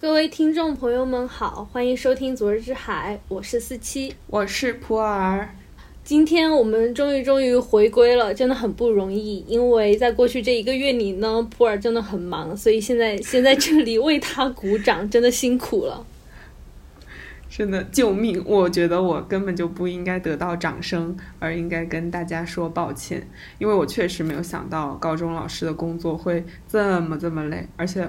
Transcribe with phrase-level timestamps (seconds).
[0.00, 5.48] 各位听众朋友们好，欢迎收听《昨日之海》，我是四七，我是普洱。
[6.04, 16.06] 今天我们终于终于回归了，真的很不容易，因为在过去这一个月里呢，普洱真的很忙，所以现在 先在这里为他鼓掌，真的辛苦了。
[17.50, 18.40] 真的救命！
[18.46, 28.08] 我觉得我根本就不应该得到掌声，而应该跟大家说抱歉，因为我确实没有想到高中老师的工作会这么这么累，而且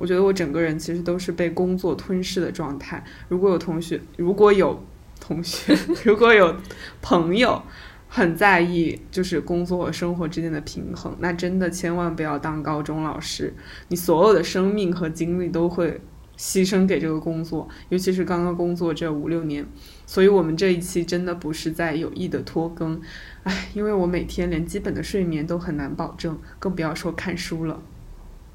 [0.00, 3.04] 我觉得我整个人其实都是被工作吞噬的状态。
[3.28, 4.82] 如果有同学，如果有
[5.20, 6.56] 同学， 如果有
[7.02, 7.62] 朋友
[8.08, 13.52] 很在意就是工作和生活之间的平衡，那真的千万不要当高中老师，
[13.88, 16.00] 你所有的生命和精力都会。
[16.40, 19.62] 牺牲给这个工作，尤其是刚刚工作这五六年，
[20.06, 22.98] 所以我们这一期真的不是在有意的拖更，
[23.42, 27.82] 唉，因为我每天连基本的睡眠都很难保证，更不要说看书了，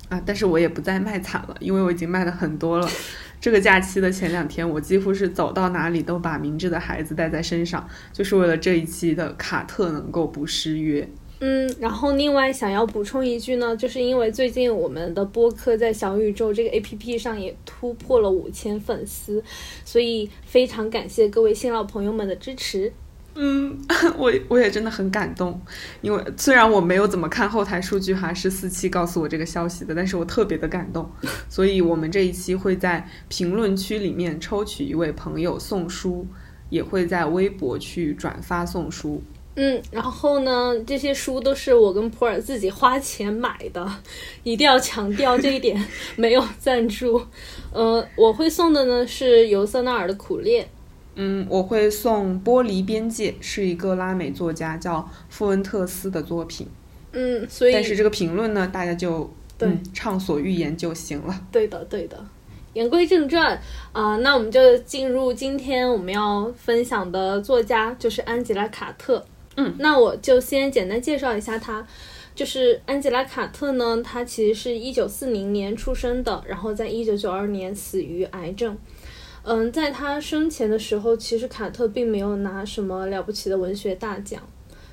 [0.10, 2.88] 啊，但是我也不再卖惨了，因为我已经卖的很多了。
[3.42, 11.08] 这个假期的前两天，我几乎是走到哪里都把明智的孩子带在身上，就是为了这一期的卡特能够不失约。
[11.42, 19.44] 嗯，然后另外想要补充一句呢，就是因为最近我们的播客在小宇宙这个 A P P 上也突破了五千粉丝，
[19.84, 22.94] 所以非常感谢各位新老朋友们的支持。
[23.38, 23.78] 嗯，
[24.18, 25.62] 我我也真的很感动，
[26.02, 31.10] 因为虽然我没有怎么看后台数据哈，是四期告诉我这个消息的，但是我特别的感动，
[31.50, 36.26] 所以我们这一期会在评论区里面抽取一位朋友送书，
[36.70, 39.22] 也会在微博去转发送书。
[39.58, 43.90] 嗯，然后呢，这些书都是我跟普洱自己花钱买的，
[44.44, 45.82] 一定要强调这一点，
[46.16, 47.22] 没有赞助。
[47.72, 50.66] 呃，我会送的呢是尤瑟纳尔的《苦恋》。
[51.16, 56.68] 嗯，我会送《玻璃边界》，是一个拉美作家叫富恩特斯的作品。
[57.14, 61.42] 嗯，所以但是这个评论呢，大家就对畅所欲言就行了。
[61.52, 62.24] 对的，对的。
[62.74, 63.58] 言归正传
[63.94, 69.26] 啊，那我们就进入今天我们要分享的作家，就是安吉拉·卡特。
[69.56, 71.88] 嗯，那我就先简单介绍一下他，
[72.36, 78.78] 就是安吉拉·卡特呢，他其实是一九四零年出生的，然后在一九九二年死于癌症。
[79.48, 84.42] 嗯，在他生前的时候，其实卡特并没有拿什么了不起的文学大奖。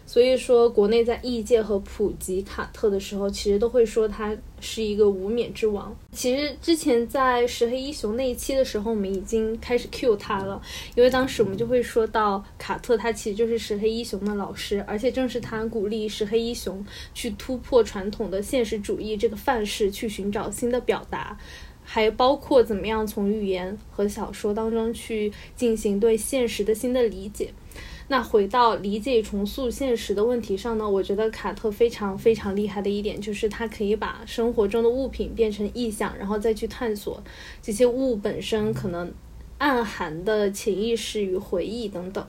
[0.04, 5.96] 所以说，国内在译介和普及卡特的时候，其实都会说他是一个无冕之王。
[6.10, 10.60] 其实之前在石黑一雄那一期的时候，我们已经开始 cue 他了，
[10.94, 21.38] 因为当时我们就会说到卡特，他其实就是石黑一雄的老师，而且正是他鼓励石黑一雄去突破传统的现实主义这个范式，去寻找新的表达，
[21.94, 27.50] 还包括怎么样从语言和小说当中去进行对现实的新的理解。
[28.08, 30.88] 那回到理解重塑现实的问题上呢？
[30.88, 37.22] 我觉得卡特非常非常厉害的一点就是他可以把生活中的物品变成意象，然后再去探索
[37.60, 39.12] 这些物本身可能
[39.58, 42.26] 暗含的潜意识与回忆等等。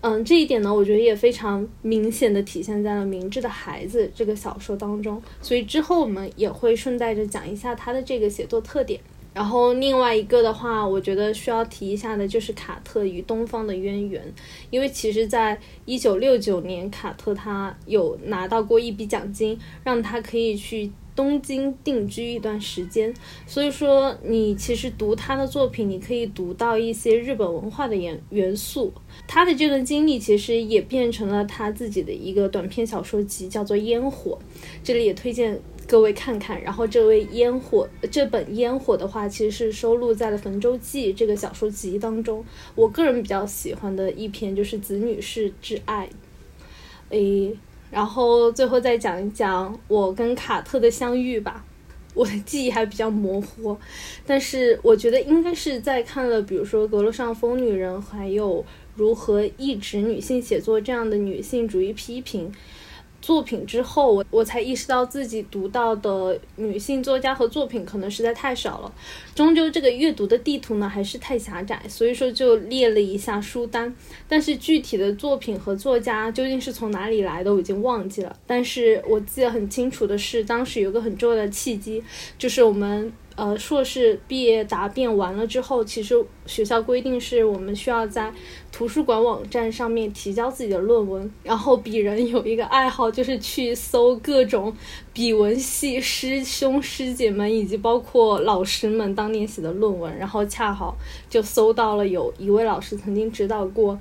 [0.00, 5.20] 嗯，这一点呢，我觉得也非常明显的体现在了《明智的孩子》这个小说当中。
[5.42, 9.00] 所以之后我们也会顺带着讲一下他的这个写作特点。
[9.34, 14.22] 然后另外一个的话，我觉得需要提一下的就是卡特与东方的渊源，
[14.70, 23.12] 因为其实，在一九六九年，卡特他有拿到过一笔奖金，让他可以去东京定居一段时间。
[23.44, 28.92] 所以说，你其实读他的作品，你可以读到一些日本文化的元元素。
[29.26, 34.38] 他的这段经历其实也变成了他自己的一个短篇小说集，叫做《烟火》。
[34.84, 35.60] 这里也推荐。
[35.88, 42.44] 各位看看，然后这位烟火这本烟火的话，其实是收录在了《焚舟记》这个小说集当中。
[42.74, 46.06] 我个人比较喜欢的一篇就是《子女是挚爱》。
[47.08, 47.56] 诶，
[47.90, 51.64] 然后最后再讲一讲我跟卡特的相遇吧。
[52.14, 53.76] 我的记忆还比较模糊，
[54.26, 58.60] 但是我觉得应该是在看了，比如说《阁楼上疯女人》还有
[58.96, 62.52] 《如何抑制女性写作》这样的女性主义批评。
[63.20, 68.92] 作品之后，我我才意识到自己读到的女性作家和作品可能实在太少了，
[69.34, 73.94] 终究这个阅读的地图呢还是太狭窄，所以说就列了一下书单，
[74.28, 78.36] 但是具体的作品和作家究竟是从哪里来的，我已经忘记了。
[78.46, 82.02] 但是我记得很清楚的是，当时有个很重要的契机，
[82.38, 83.12] 就是我们。
[83.38, 88.32] 呃，硕士毕业答辩完了之后，其实学校规定是我们需要在
[88.72, 91.32] 图书馆网站上面提交自己的论文。
[91.44, 94.74] 然后鄙人有一个爱好，就是去搜各种
[95.12, 100.18] 比文系师兄师姐们以及包括老师们当年写的论文。
[100.18, 100.96] 然后恰好
[101.30, 103.96] 就搜到了有一位老师曾经指导过，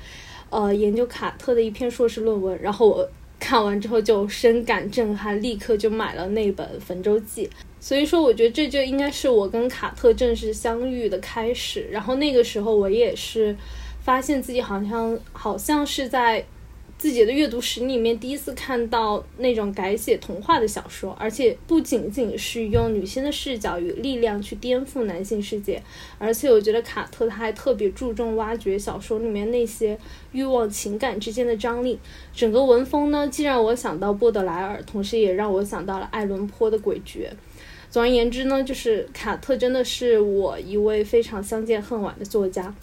[0.50, 2.60] 呃，研究卡特的一篇硕士论文。
[2.60, 3.07] 然后我
[3.39, 7.45] 看完之后就深感震撼，立刻就买了那本《焚舟记》。
[7.80, 11.88] 所以说，我觉得这就应该是我跟卡特正式相遇的开始。
[11.92, 13.56] 然后那个时候，我也是
[14.01, 16.45] 发现自己好像好像是在。
[16.98, 25.80] 自己的阅读史里面第一次看到那种改写童话的小说，而且不仅仅是用女性的视角与力量去颠覆男性世界，
[26.18, 29.96] 而且我觉得卡特他还特别注重挖掘小说里面那些
[30.32, 32.00] 欲望情感之间的张力。
[32.34, 37.30] 整个文风呢，既让我想到波德莱尔，同时也让我想到了爱伦坡的诡谲。
[37.92, 42.74] 总而言之呢，就是卡特真的是我一位非常相见恨晚的作家。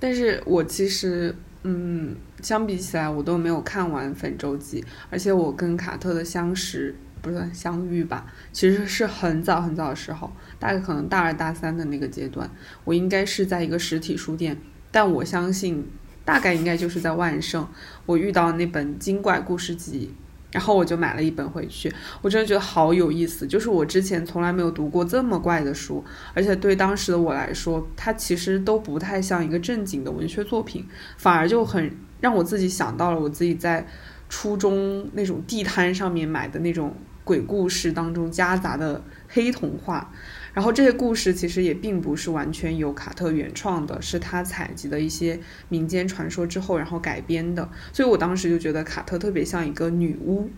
[0.00, 1.36] 但是我其实。
[1.64, 4.80] 嗯，相比起来，我都没有看完《粉舟记》，
[5.10, 12.50] 而且我跟卡特的相识不算相遇吧，其实是很早很早的时候，大概可能大二大三的那个阶段，
[12.84, 14.56] 我应该是在一个实体书店，
[14.90, 15.86] 但我相信
[16.24, 17.66] 大概应该就是在万盛，
[18.06, 20.12] 我遇到那本《精怪故事集》。
[20.50, 21.92] 然后我就买了一本回去，
[22.22, 23.46] 我真的觉得好有意思。
[23.46, 26.02] 就是我之前从来没有读过这么怪的书，
[26.32, 30.86] 而且对当时的我来说，它其实都不太像一个正经的文学作品，
[31.18, 33.86] 反而就很让我自己想到了我自己在
[34.28, 36.94] 初中那种地摊上面买的那种
[37.24, 40.12] 鬼故事当中夹杂的黑童话。
[40.54, 45.38] 然后这些故事其实也并不是完全由卡特原创的，是他采集的一些
[45.68, 47.68] 民间传说之后，然后改编的。
[47.92, 50.50] 所以我当时就觉得卡特特别像一个女巫。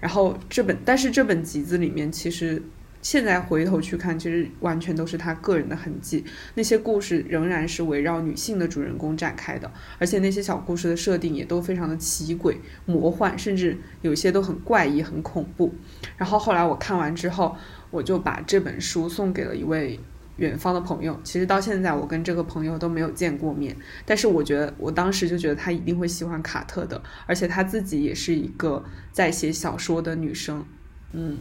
[0.00, 2.62] 然后这本，但是这本集子里面，其实
[3.02, 6.24] 现在回头去看，其实完全都是他个人的痕迹。
[6.54, 12.56] 那些故事仍然是围绕女性的主人公展开的，而且那些小故事的设定也都非常的奇诡、
[12.86, 15.74] 魔幻，甚至有些都很怪异、很恐怖。
[16.16, 17.56] 然后后来我看完之后。
[17.90, 19.98] 我就把这本书送给了一位
[20.36, 21.18] 远方的朋友。
[21.24, 23.74] 其实到现在，我跟这个朋友都没有见过面。
[24.04, 30.62] 但是我觉得，我当时就觉得他一定会喜欢卡特的，而且他自己也是一个在写小说的女生。
[31.12, 31.38] 嗯，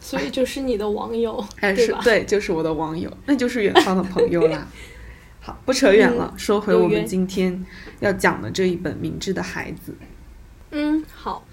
[0.00, 1.94] 所以就是你的网友， 还是？
[2.02, 4.66] 对，就是我的网友，那就是远方的朋友啦。
[5.40, 7.64] 好，不扯远了，说回我们今天
[8.00, 9.92] 要讲的这一本《明智的孩子》。
[10.70, 11.46] 嗯，好。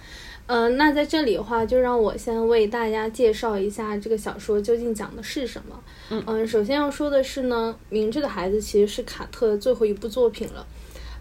[0.45, 6.23] 嗯，那在这里的话，就让我先为大家介绍一下这个小说究竟讲的是什么。
[6.27, 10.67] 嗯，首先要说的是呢，《明智的孩子》其实是卡特最后一部作品了。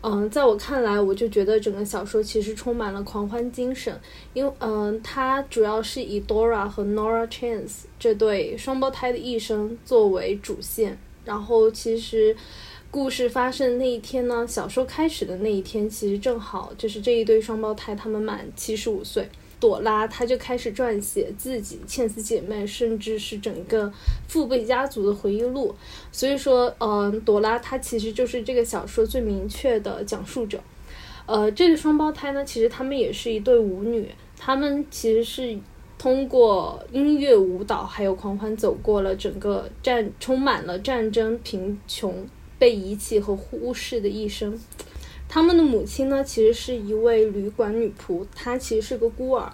[0.02, 3.98] 嗯，在我看来，我就觉得整个小说其实充满了狂欢精神，
[4.34, 12.36] 因为嗯，它主要是以 Dora 和 Nora Chance 这对双胞胎的一生作为主线，然后其实。
[12.90, 14.46] 故事发生的那一天呢？
[14.46, 19.26] 小说开始的那一天，其实正好就是这一对双胞胎他们满七十五岁。
[19.62, 23.92] 朵拉她就开始撰写自己、茜丝姐妹，甚至是整个
[24.26, 25.72] 父辈家族的回忆录。
[26.10, 30.58] 所以说，嗯，朵拉她其实就是这个小说最明确的讲述者。
[31.26, 35.56] 呃，这个双胞胎呢，其实他们也是一对舞女，他们其实是
[35.96, 42.26] 通过音乐、舞蹈还有狂欢，走过了整个战充满了战争、贫穷。
[42.58, 44.56] 被遗弃和忽视的一生。
[45.34, 49.50] 他们的母亲呢，其实是一位旅馆女仆，她其实是个孤儿。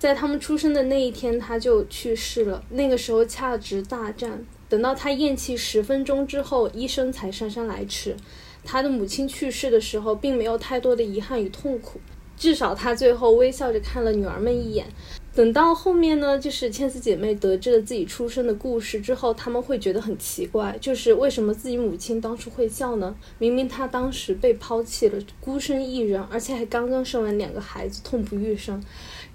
[0.00, 2.60] 在他们出生的那一天，她就去世了。
[2.70, 8.16] 那个时候恰值大战，等到她咽气十分钟之后，医生才姗姗来迟。
[8.64, 12.00] 她的母亲去世的时候，并没有太多的遗憾与痛苦，
[12.36, 14.88] 至少她最后微笑着看了女儿们一眼。
[15.36, 23.14] 等到后面呢，就是千丝姐妹得知了自己出生的故事之后，她们会觉得很奇怪，就是为什么自己母亲当初会笑呢？
[23.38, 28.82] 明明她当时被抛弃了，孤身一人，而且还刚刚生完两个孩子，痛不欲生。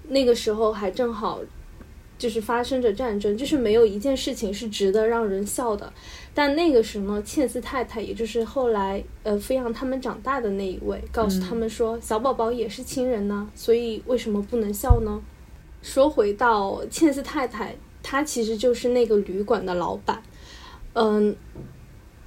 [0.08, 1.40] 那个时候还正好
[2.18, 5.92] 就是发生着战争，就是没有一件事情是值得让人笑的。
[6.34, 15.22] 但那个时候，茜丝太太，也就是后来呃抚养他们长大的那一位，告诉他们说，小宝宝也是亲人呢，所以为什么不能笑呢？
[15.82, 20.22] 说回到茜斯太太，她其实就是那个旅馆的老板。
[20.94, 21.36] 嗯，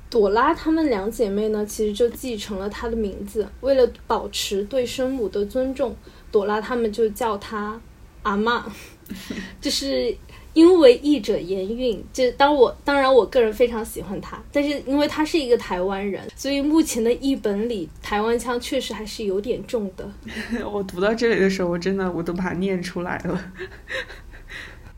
[0.09, 3.47] 朵拉她们两姐妹呢，其实就继承了她的名字。
[3.61, 5.95] 为了保持对生母的尊重，
[6.31, 7.81] 朵拉她们就叫她
[8.21, 8.65] 阿妈，
[9.59, 10.15] 就是。
[10.55, 20.09] 因为译者言韵，就当我当然我个人非常喜欢他，但是因为他是一个台湾人，所以目前的译本里台湾腔确实还是有点重的。
[20.65, 23.51] 我读到这里的时候，我真的我都把它念出来了。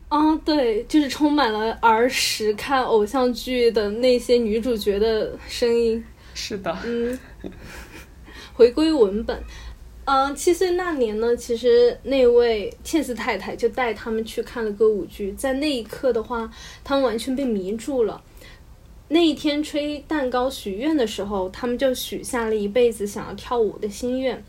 [0.08, 6.02] 啊， 对，就是充满了儿时看偶像剧的那些女主角的声音。
[6.34, 6.78] 是的。
[6.86, 7.18] 嗯。
[8.54, 9.42] 回归文本。
[10.10, 16.50] 嗯，七岁那年呢，其实那位茜斯太太就带他们去看了歌舞剧，在那一刻的话，
[16.82, 18.22] 他们完全被迷住了。
[19.08, 24.42] 那一天吹蛋糕许愿的时候，他们就许下了一辈子想要跳舞的心愿。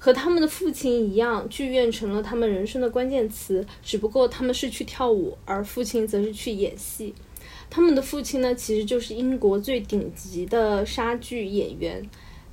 [0.00, 3.64] 和他们的父亲一样，剧院成了他们人生的关键词。
[3.84, 7.14] 只不过他们是去跳舞，而父亲则是去演戏。
[7.70, 12.10] 他们的父亲呢，其实就是英国最顶级的莎剧演员，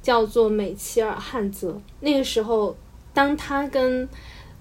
[0.08, 1.78] 叫做美切尔·汉泽。
[2.00, 2.74] 那个时候，
[3.14, 4.08] 当他跟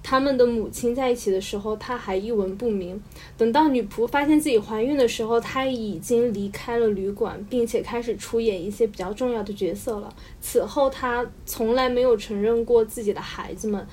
[0.03, 3.01] 他们的母亲在一起的时候，他还一文不名。
[3.37, 10.13] 等到女仆发现自己怀孕的时候，他已经离开了旅馆，并且开始出演一些比较重要的角色了。
[10.41, 13.87] 此后，他从来没有承认过自己的孩子们，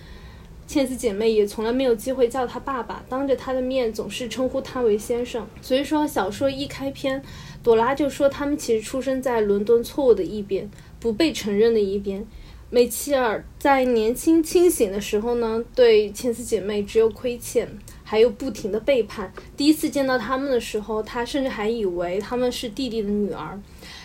[0.66, 5.46] 茜丝姐妹也从来没有机会叫他爸爸，当着他的面总是称呼他为先生。
[5.62, 7.22] 所以说，小说一开篇，
[7.62, 10.68] 朵拉就说他们其实出生在伦敦错误的一边，
[11.04, 12.26] 不被承认的一边。
[12.70, 17.68] 梅切尔在年轻清醒的时候呢，对千丝姐妹只有亏欠，
[18.02, 19.30] 还有不停的背叛。
[19.54, 23.60] 第一次见到他们的时候，他甚至还以为他们是弟弟的女儿。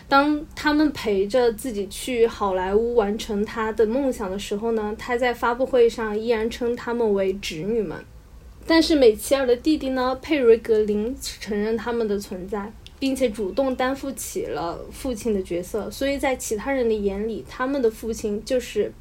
[0.09, 7.97] 当他们陪着自己去好莱坞完成他的梦想的时候呢，他在发布会上依然称他们为侄女们。
[8.67, 12.73] 但是美切尔的弟弟呢，佩瑞格林承认他们的存在。
[12.99, 18.93] 并且主动担负起了父亲的角色，所以在其他人的眼里，他们的父亲就是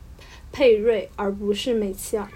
[0.53, 2.29] 佩瑞，而不是梅切尔。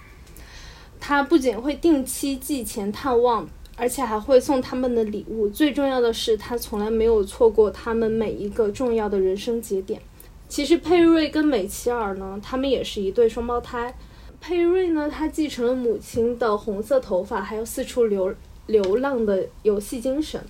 [0.99, 5.49] 他不仅会定期寄钱探望，而且还会送他们的礼物。
[5.49, 10.00] 最重要的是，他从来没有错过他们每一个重要的人生节点。
[10.49, 13.95] 其实，佩瑞跟美切尔呢，他们也是一对双胞胎。
[14.40, 18.35] 佩瑞呢，他继承了母亲的红色头发，还有四处流
[18.66, 20.40] 流浪的游戏精神。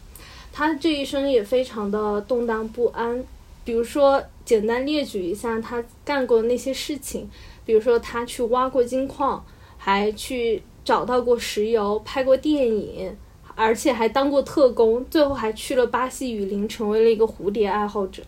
[0.54, 3.25] 他这一生也非常的动荡不安，
[3.64, 7.26] 比如说简单列举一下他干过的那些事情，
[7.64, 9.42] 比如说他去挖过金矿，
[9.78, 13.16] 还去找到过石油，拍过电影，
[13.54, 18.23] 而且还当过特工，最后还去了巴西雨林，成为了一个蝴蝶爱好者。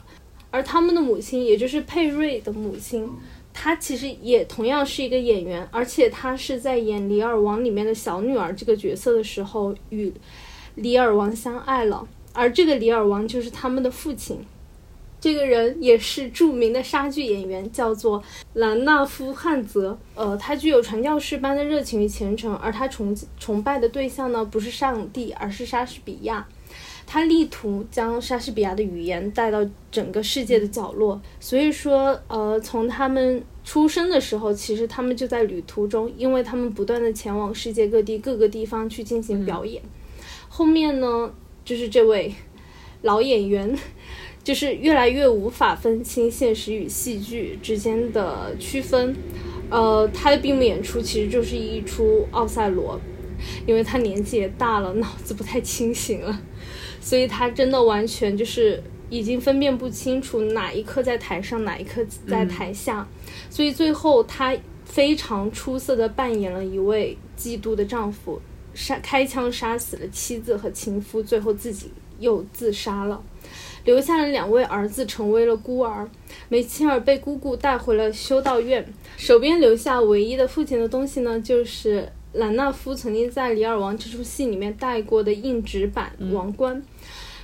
[0.50, 3.06] 而他们的母亲，也就是佩瑞的母亲，
[3.52, 10.10] 她其实也同样是一个演员，而且她是在演《李尔王》里面的小女儿这个角色的时候与。
[10.76, 12.04] 李尔王相爱了，
[12.34, 14.44] 而这个李尔王就是他们的父亲。
[15.18, 18.22] 这个人也是著名的莎剧演员，叫做
[18.52, 19.98] 兰纳夫·汉泽。
[20.14, 26.46] 呃，他具有传教士般的热情与虔诚，而他崇崇拜的对象呢，不是上帝，而是莎士比亚。
[27.06, 31.18] 他力图将莎士比亚的语言带到整个世界的角落。
[31.40, 39.82] 所以说，呃，从他们出生的时候，其实他们就在旅途中，因为他们不断的前往世界各地各个地方去进行表演。
[40.50, 41.32] 后面呢，
[41.64, 42.34] 就是这位
[43.02, 43.76] 老演员，
[44.42, 49.14] 就是越来越无法分清现实与戏剧之间的区分。
[49.70, 52.96] 呃，他的闭幕演出其实就是一出《奥赛罗》，
[53.66, 56.40] 因为他年纪也大了，脑子不太清醒了，
[57.00, 63.08] 所以他真的完全就是已经分辨不清楚哪一刻在台上，哪一刻在台下。
[63.48, 64.54] 所以最后他
[64.84, 68.40] 非常出色的扮演了一位嫉妒的丈夫。
[68.74, 73.22] 杀开枪杀死了妻子和情夫，最后自己又自杀了，
[73.84, 76.08] 留下了两位儿子成为了孤儿。
[76.48, 86.82] 梅切尔被姑姑带回了修道院，手边留下唯一的父亲的东西呢，就是兰纳夫曾经在《里尔王》这出戏里面戴过的硬纸板王冠，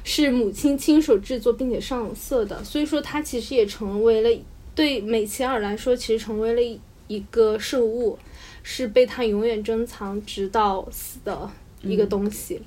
[0.02, 2.62] 是母亲亲手制作并且上色的。
[2.64, 4.42] 所以说，他其实也成为了
[4.74, 8.18] 对梅切尔来说，其实成为了一个圣物。
[8.72, 11.50] 是被他永远珍藏直到死的
[11.82, 12.62] 一个东西，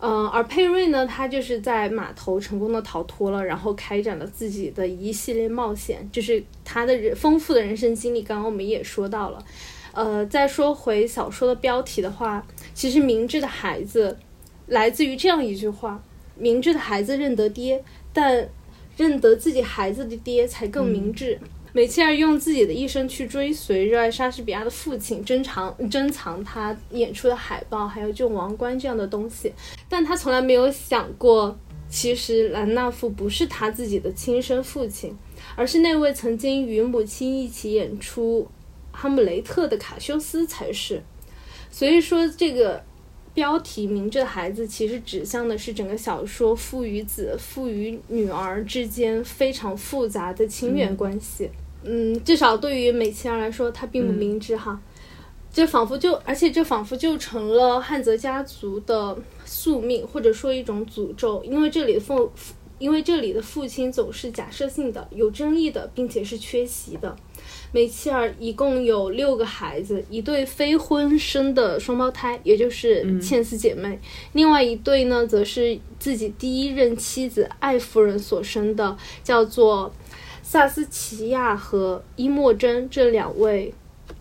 [0.00, 8.20] 嗯，而佩瑞呢，他就是在码头成功的逃脱了，然后开展了自己的一系列冒险，就是他的人丰富的人生经历。
[8.20, 9.44] 刚刚我们也说到了，
[9.92, 14.18] 呃，再说回小说的标题的话，其实明智的孩子
[14.66, 16.02] 来自于这样一句话：
[16.34, 18.48] 明智的孩子认得爹，但
[18.96, 21.38] 认得自己孩子的爹才更明智。
[21.78, 29.52] 梅切尔用自己的一生去追随热爱莎士比亚的父亲，珍藏珍藏他演出的海报，还有这种王冠这样的东西。
[29.88, 31.56] 但他从来没有想过，
[31.88, 35.16] 其实兰纳夫不是他自己的亲生父亲，
[35.54, 38.48] 而是那位曾经与母亲一起演出
[38.96, 41.00] 《哈姆雷特》的卡修斯才是。
[41.70, 42.82] 所以说这个。
[43.34, 51.44] 标题《明智的孩子》其实指向的是整个小说父与子、父与女儿之间非常复杂的亲缘关系。
[51.44, 51.50] 嗯，
[51.82, 54.80] 嗯至少对于美琪儿来说，她并不明智哈。
[55.50, 62.30] 这仿佛就，而且这仿佛就成了汉泽家族的宿命，或者说一种诅咒，因为这里的父，
[62.78, 67.16] 因为这里的父亲总是假设性的、有争议的，并且是缺席的。
[67.72, 73.98] 梅切尔一共有六个孩子，一对非婚生的双胞胎，也就是倩丝姐妹；
[74.32, 79.92] 另外一对呢，则是自己第一任妻子艾夫人所生的，叫做
[80.50, 83.74] 萨斯奇亚和伊莫真这两位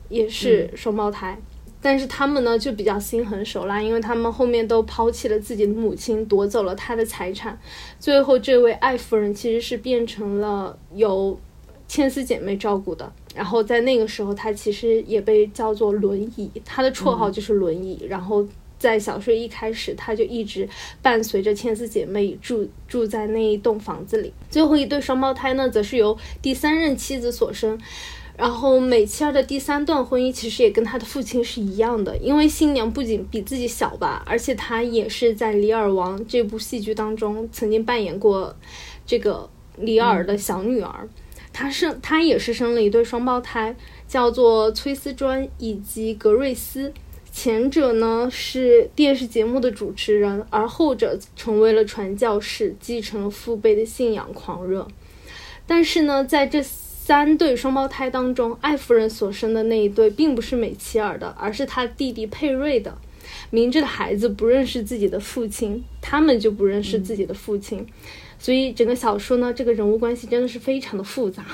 [0.10, 1.39] 也是双胞胎。
[1.81, 7.57] 但是他们呢就比较心狠手辣，因为他们后面都抛弃了自己的母亲，夺走了他的财产。
[7.98, 11.39] 最后，这位艾夫人其实是变成了由
[11.88, 13.10] 千丝姐妹照顾的。
[13.34, 18.05] 然后在那个时候，她其实也被叫做轮椅，她的绰号就是轮椅。
[18.10, 18.46] 然后
[18.79, 20.67] 在小说一开始，他就一直
[21.01, 24.34] 伴随着千丝姐妹住住在那一栋房子里。
[24.50, 27.79] 最后一对双胞胎呢，则是由第三任妻子所生。
[28.38, 38.55] 然后美琪尔的第三段婚姻其实也跟他的父亲是一样的，因为新娘不仅比自己小吧，而且她也是在《李尔王》这部戏剧当中曾经扮演过
[39.07, 41.10] 这个李尔的小女儿。
[41.51, 43.75] 她生她也是生了一对双胞胎，
[44.07, 46.93] 叫做崔斯专以及格瑞斯。
[47.39, 54.88] 前者呢是电视节目的主持人，而后者成为了传教士，继承了父辈的信仰狂热。
[55.67, 56.63] 但是呢，在这。
[56.63, 62.98] 三对双胞胎当中，艾夫人所生的那一对并不是美琪尔的，而是他弟弟佩瑞的。
[63.50, 67.88] 明智的孩子不认识自己的父亲，他们就不认识自己的父亲，
[68.38, 71.46] 所以整个小说呢，这个人物关系真的是非常的复杂。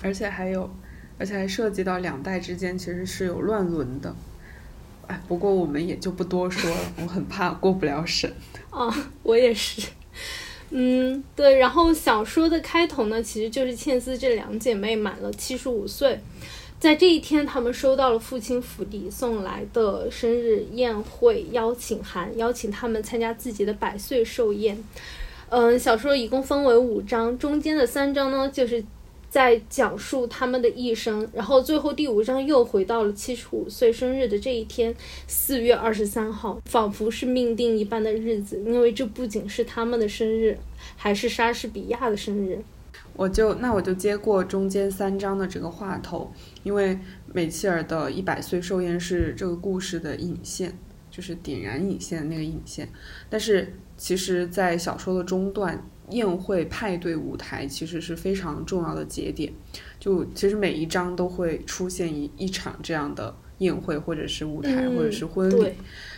[0.00, 0.70] 而且还有，
[1.18, 4.14] 而且还涉及到两代之间其实是有乱伦的。
[5.08, 8.32] 哎，不过我们也就不多说了，我很怕过不了审。
[8.70, 8.92] 啊，
[9.22, 9.82] 我也是。
[10.70, 16.18] 嗯，对，然后小说的开头呢，其实就是茜丝这两姐妹满了七十五岁，
[16.80, 24.82] 在这一天，她们收到了父亲府邸送来的生日宴会邀请函，邀请她们参加自己的百岁寿宴。
[25.50, 28.84] 嗯，小说一共分为五章，中间的三章呢，就是。
[29.34, 34.94] 在讲述他们的一生，然后最后第五章又回到了七十五岁生日的这一天，
[35.26, 40.56] 四月二十三号，仿佛是命定一般的日子，因为这不仅是他们的生日，
[40.94, 42.62] 还是莎士比亚的生日。
[43.16, 46.96] 我就那我就接过中间三章的这个话头，因为
[47.32, 50.78] 美切尔的一百岁寿宴是这个故事的引线，
[51.10, 52.88] 就是点燃引线的那个引线，
[53.28, 55.84] 但是其实，在小说的中段。
[56.10, 59.52] 宴会派对舞台其实是非常重要的节点，
[59.98, 65.72] 就其实每一章都会出现一一场这样的宴会，或者是舞台，或者是婚礼。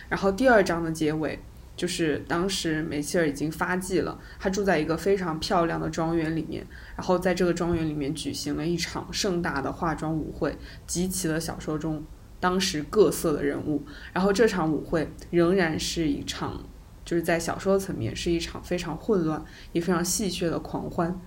[0.09, 1.39] 然后第二章的结尾
[1.75, 12.03] 就是当时梅切尔已经发迹了，他住在一个非常漂亮的庄园里面，然后在这个庄园里面举行了一场盛大的化妆舞会，集齐了小说中
[12.39, 13.83] 当时各色的人物。
[14.11, 16.67] 然后这场舞会仍然是一场。
[17.07, 19.41] 就是在小说层面是一场非常混乱
[19.71, 21.17] 也非常戏谑的狂欢，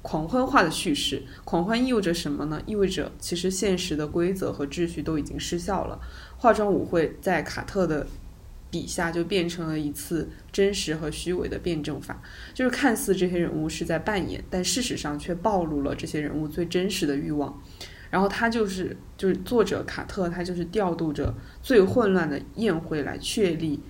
[0.00, 1.24] 狂欢化的叙事。
[1.44, 2.62] 狂欢意味着什么呢？
[2.66, 6.00] 意味着其实现实的规则和秩序都已经失效了。
[6.36, 8.06] 化妆舞会在卡特的
[8.70, 12.22] 笔下就变成了一次真实和虚伪的辩证法，
[12.54, 17.60] 就是看似这些人物是在扮演，但事实上却暴露了这些人物最真实的欲望。
[18.08, 23.80] 然后他就是就是作者卡特，他就是调度着最混乱的宴会来确立。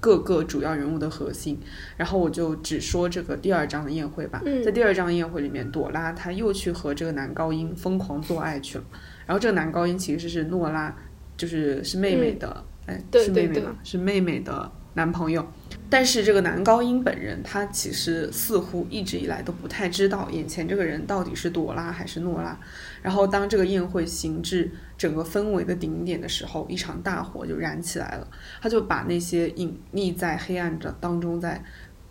[0.00, 1.58] 各个主要人物的核心，
[1.96, 4.42] 然后我就只说这个第二章的宴会吧。
[4.64, 8.84] 在第二章的宴会里面，朵拉她又去和这个男高音疯狂做爱去了。
[9.26, 10.94] 然后这个男高音其实是诺拉，
[11.36, 13.76] 就是是妹妹的，哎，是妹妹吗？
[13.82, 15.46] 是妹妹的男朋友。
[15.88, 22.58] 但是这个男高音本人，他其实似乎一直以来都不太知道眼前这个人到底是朵拉还是诺拉。
[23.02, 28.26] 然后当这个宴会行至整个氛围的顶点的时候，一场大火就燃起来了。
[28.60, 31.62] 他就把那些隐匿在黑暗的当中，在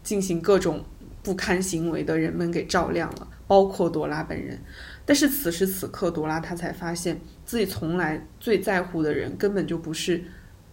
[0.02, 0.86] 进行各种
[1.21, 4.58] 不堪行为的人们给照亮了，包括朵拉本人。
[5.06, 10.24] 但是此时此刻，朵拉她才发现自己从来最在乎的人根本就不是。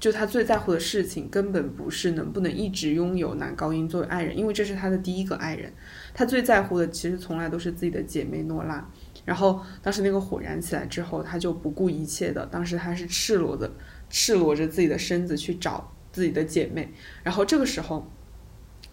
[0.02, 5.72] 就他最在乎的事情，根本不是能不能一直拥有男高音作为爱人，因为这是他的第一个爱人。
[6.12, 8.84] 他最在乎的其实从来都是自己的姐妹诺拉。
[9.24, 13.70] 然后当时那个火燃起来之后，他就不顾一切的，当时他是赤裸的，
[14.10, 16.92] 赤裸着自己的身子去找自己的姐妹。
[17.22, 18.10] 然后这个时候，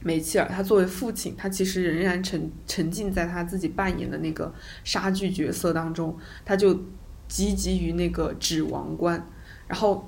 [0.02, 6.76] 梅切尔他作为父亲，他其实仍然沉沉浸在他自己扮演的那个杀剧角色当中，他就
[7.28, 9.28] 汲汲于那个指王冠，
[9.68, 10.08] 然后。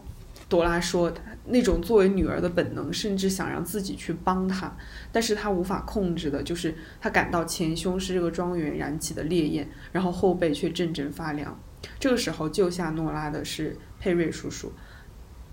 [0.51, 1.09] 朵拉说
[1.47, 4.75] ：“那种作为女儿的本能，甚至想让自己去帮她，
[5.09, 11.57] 但是她无法控制的，就是她感到前胸是这个庄园燃起的烈焰，然后后背却阵阵发凉。
[11.97, 14.73] 这个时候，救下诺拉的是佩瑞叔叔，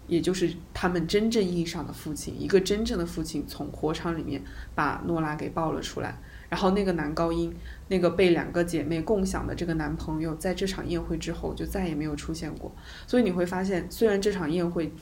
[0.08, 4.42] 也就是他们真正意义上的父亲，一个真正的父亲，从火场里面
[4.74, 6.18] 把诺拉给抱了出来。
[6.48, 7.54] 然后那个男高音，
[7.88, 12.72] 那个被两个姐妹共享的这个男朋友，在这场宴会之后就再也没有出现过。
[13.06, 14.92] 所以你会发现，虽然这场宴会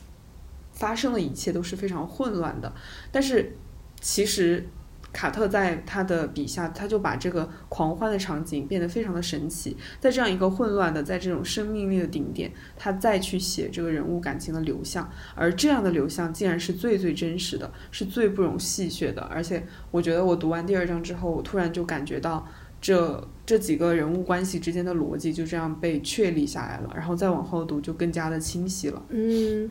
[0.73, 2.73] 发生的一切都是非常混乱的，
[3.13, 3.57] 但是
[4.01, 4.67] 其实
[5.17, 9.75] 卡特在他的笔下，他就把这个狂欢的场景变得非常的神奇。
[9.99, 19.23] 在这样一个混乱的，在这种生命力的顶点，他再去写这个人物感情的流向，而这样的流向竟然是最最真实的，是最不容戏谑的。
[19.23, 22.47] 而且，我觉得我读完第二章之后，我突然就感觉到
[22.79, 26.93] 这这几个人物关系之间的逻辑就这样被确立下来了。
[26.95, 29.03] 然后再往后读，就更加的清晰了。
[29.09, 29.71] 嗯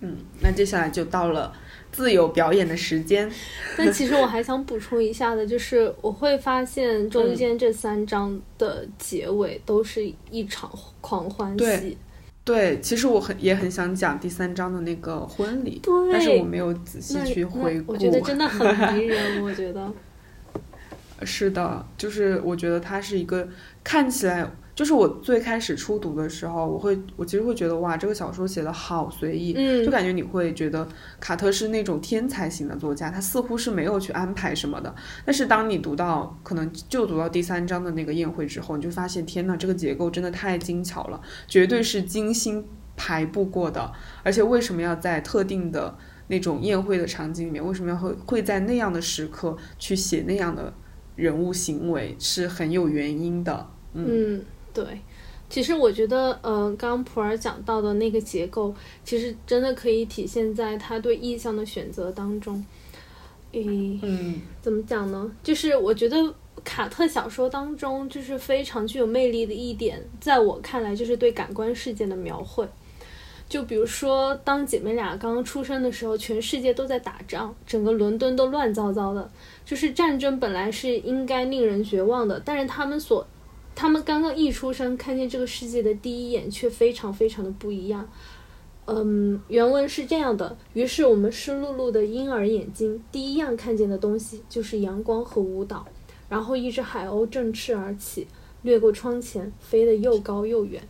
[0.00, 1.52] 嗯，那接下来就到了。
[1.92, 3.30] 自由表演的时间，
[3.76, 10.70] 但其实我还想补充一下的，就是我会发现中间这三章的结尾都是一场
[11.00, 11.96] 狂欢戏。
[12.44, 17.92] 对，其实我很也很想讲第三章的那个婚礼，但是我没有仔细去回顾。
[17.92, 19.92] 我觉得真的很迷人， 我觉得。
[21.24, 23.46] 是的，就是我觉得它是一个
[23.88, 24.46] 看起来。
[24.74, 30.86] 就是我最开始初读的时候，我会，我其实会觉得哇，这个小说写的好随意，嗯，就感觉你会觉得
[31.18, 34.94] 卡特是那种天才型的作家，他似乎是没有去安排什么的。
[35.24, 43.90] 但是当你读到可能就读到第三章的那个宴会之后，你就发现天呐，这个结构真的太精巧了，绝对是精心排布过的。
[44.22, 45.98] 而且为什么要在特定的
[46.28, 50.72] 那种宴会的场景里面，为什么要会会在那样的时刻去写那样的
[51.16, 54.44] 人物行为，是很有原因的，嗯。
[54.74, 54.84] 对，
[55.48, 58.72] 其实我觉得，呃，刚普洱讲到的那个结构，
[59.04, 62.64] 其实真的可以体现在他对意象的选择当中。
[63.52, 63.64] 诶，
[64.02, 65.30] 嗯，怎么讲呢？
[65.42, 72.68] 就是我觉得卡特小说当中，就是非常具有魅力的一点，在我看来，就是对感官世界的描绘。
[73.48, 79.28] 就比如说，当姐妹俩刚刚出生的时候，全世界都在打仗，整个伦敦都乱糟糟的。
[79.64, 83.26] 就是战争本来是应该令人绝望的，但是他们所
[83.78, 88.10] 他们刚刚一出生，看见这个世界的第一眼却非常非常的不一样。
[88.86, 95.86] 嗯，原文是这样的：于是我们湿漉漉的婴儿眼睛第一样看见的东西就是阳光和舞蹈。
[96.28, 98.26] 然后一只海鸥振翅而起，
[98.62, 100.82] 掠过窗前，飞得又高又远。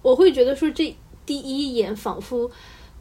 [0.00, 2.50] 我会觉得说，这第一眼仿佛。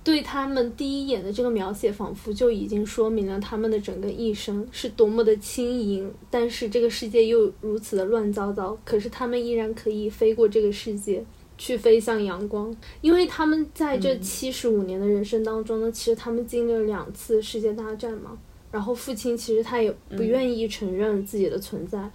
[0.06, 8.78] 对他们第一眼的这个描写，仿佛就已经说明了他们的整个一生是多么的轻盈，但是这个世界又如此的乱糟糟。
[8.86, 11.26] 可是他们依然可以飞过这个世界，
[11.58, 18.38] 去飞向阳光，因为他们在这七十五年的人生当中呢，其实他们经历了两次世界大战嘛。
[18.71, 22.10] 然后父亲其实他也不愿意承认自己的存在，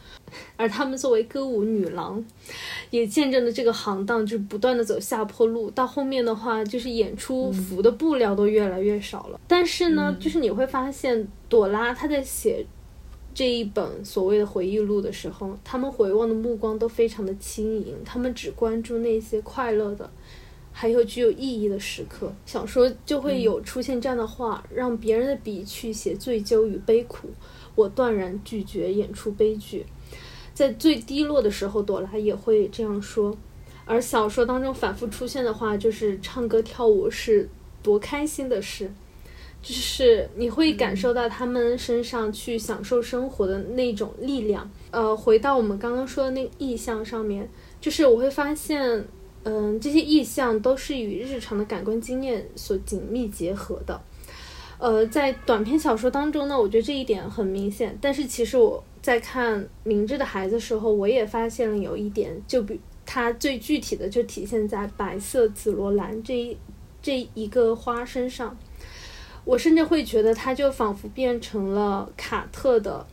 [0.57, 2.23] 而他们作为歌舞女郎，
[2.91, 5.71] 也见证了这个行当就是不断的走下坡路。
[5.71, 9.41] 到后面的话，就是演出服的布料都越来越少了。
[9.49, 12.67] 但是呢，就是你会发现，朵拉她在写
[13.33, 20.11] 这一本所谓的回忆录的时候，他们回望的目光都非常的轻盈，他们只关注那些快乐的。
[20.73, 27.29] 还有具有意义的时刻，小说就会有出现这样的话：让别人的笔去写醉酒与悲苦，
[27.75, 29.85] 我断然拒绝演出悲剧。
[30.55, 33.37] 在最低落的时候，朵拉也会这样说。
[33.85, 37.49] 而小说当中反复出现的话，就是唱歌跳舞是
[37.83, 38.91] 多开心的事，
[39.61, 44.71] 就是你会感受到他们身上去享受生活的那种力量。
[44.93, 49.05] 呃，回到我们刚刚说的那个意象上面，就是我会发现。
[49.43, 54.01] 嗯，这些意象都是与日常的感官经验所紧密结合的。
[54.79, 57.97] 呃，在短篇小说当中呢，我觉得这一点很明显。
[58.01, 66.57] 但是其实我在看《明智的孩子》时候，我也发现了有一点，就比它最具体的就体现在白色紫罗兰这一
[67.03, 68.57] 这一个花身上。
[69.45, 73.07] 我甚至会觉得，它就仿佛变成了卡特的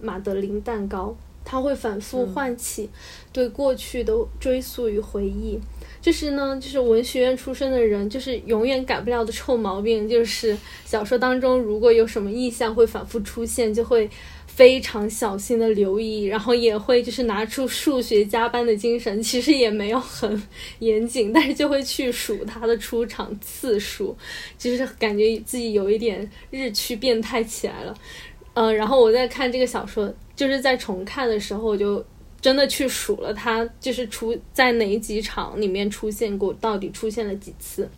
[0.00, 1.16] 马德琳蛋糕。
[1.50, 2.90] 他会反复唤起
[3.32, 5.58] 对过去的追溯与回忆，
[5.98, 14.10] 就是呢，就是文学院出身的人，就是永远改不了的臭毛病，就是小说当中如果有什么意象会反复出现，就会
[14.46, 20.42] 非常小心的留意，然后也会就是拿出数学家般的精神，其实也没有很
[20.80, 24.14] 严谨，但是就会去数他的出场次数，
[24.58, 27.94] 就是感觉自己有一点日趋变态起来了。
[28.60, 30.12] 嗯，然后我在看这个小说。
[30.34, 32.04] 就是在重看的时候，我就
[32.40, 37.88] 真的去数了他，就是出在哪几场里面出现过，到底出现了几次。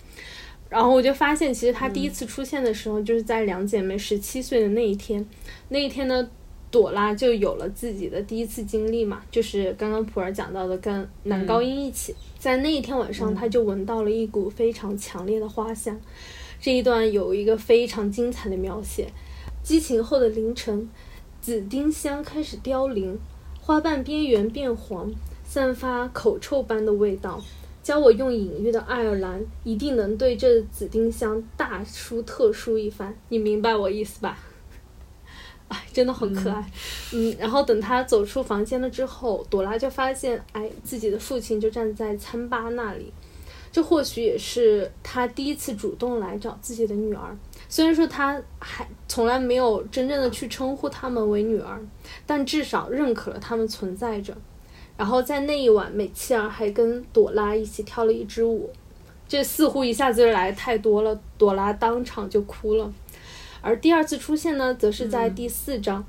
[0.71, 5.23] 然后我就发现，其实他第一次出现的时候，就是在两姐妹十七岁的那一天。
[5.69, 6.27] 那一天呢，
[6.71, 16.01] 朵拉就有了自己的第一次经历嘛，就是刚刚普洱讲到的，跟男高音一起，在那一天晚上，他就闻到了一股非常强烈的花香。
[16.59, 19.09] 这一段有一个非常精彩的描写：
[19.63, 20.89] 激情后的凌晨。
[21.41, 23.19] 紫丁香开始凋零，
[23.63, 25.11] 花瓣边缘变黄，
[25.43, 27.43] 散发口臭般的味道。
[27.83, 33.17] 教我用隐喻的爱尔兰一定能对这紫丁香大书特书一番。
[33.31, 34.39] 你明白我意思吧？
[35.69, 36.71] 哎，真的很可爱。
[37.15, 43.11] 嗯，然后等他走出房间了之后，朵拉就发现，哎，自己的父亲就站在餐吧那里。
[43.73, 47.35] 这或许也是他第一次主动来找自己的女儿。
[47.71, 51.81] 虽然说他还从来没有真正的去称呼他们为女儿，
[52.27, 54.37] 但至少认可了他们存在着。
[54.97, 58.69] 然后在那一晚，美琪儿还跟朵拉一起跳了一支舞。
[59.29, 62.93] 这似乎一下子就来太多了，朵拉当场就哭了。
[63.63, 66.05] 而第二次出现呢，则是在第四章。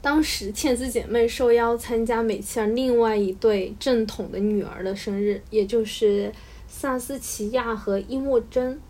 [0.00, 6.32] 当时茜丝姐妹受邀参加美琪儿另外一对正统的女儿的生日，也就是
[6.68, 8.80] 萨斯奇亚和伊莫珍。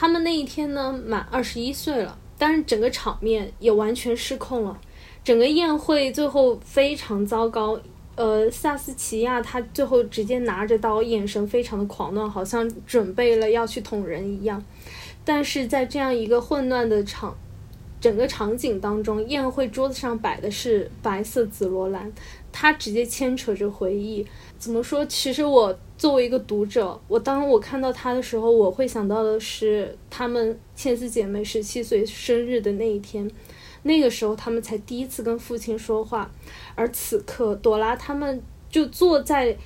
[0.00, 4.80] 他们那一天呢满二十一岁了，但是整个场面也完全失控了。
[5.24, 7.76] 整个宴会最后非常糟糕。
[8.14, 14.62] 呃，萨斯奇亚他最后直接拿着刀，眼神非常的狂乱，好像准备了要去捅人一样。
[15.24, 17.36] 但是在这样一个混乱的场，
[18.00, 22.12] 整个场景当中，宴会桌子上摆的是白色紫罗兰，
[22.52, 24.24] 它直接牵扯着回忆。
[24.58, 25.04] 怎么说？
[25.06, 33.28] 其实我作为一个读者，我当我看到他的时候，我会想到的是他们千丝姐妹十七岁生日的那一天。
[33.82, 36.30] 那个时候，他们才第一次跟父亲说话，
[36.76, 39.56] 而此刻，朵拉他们就坐在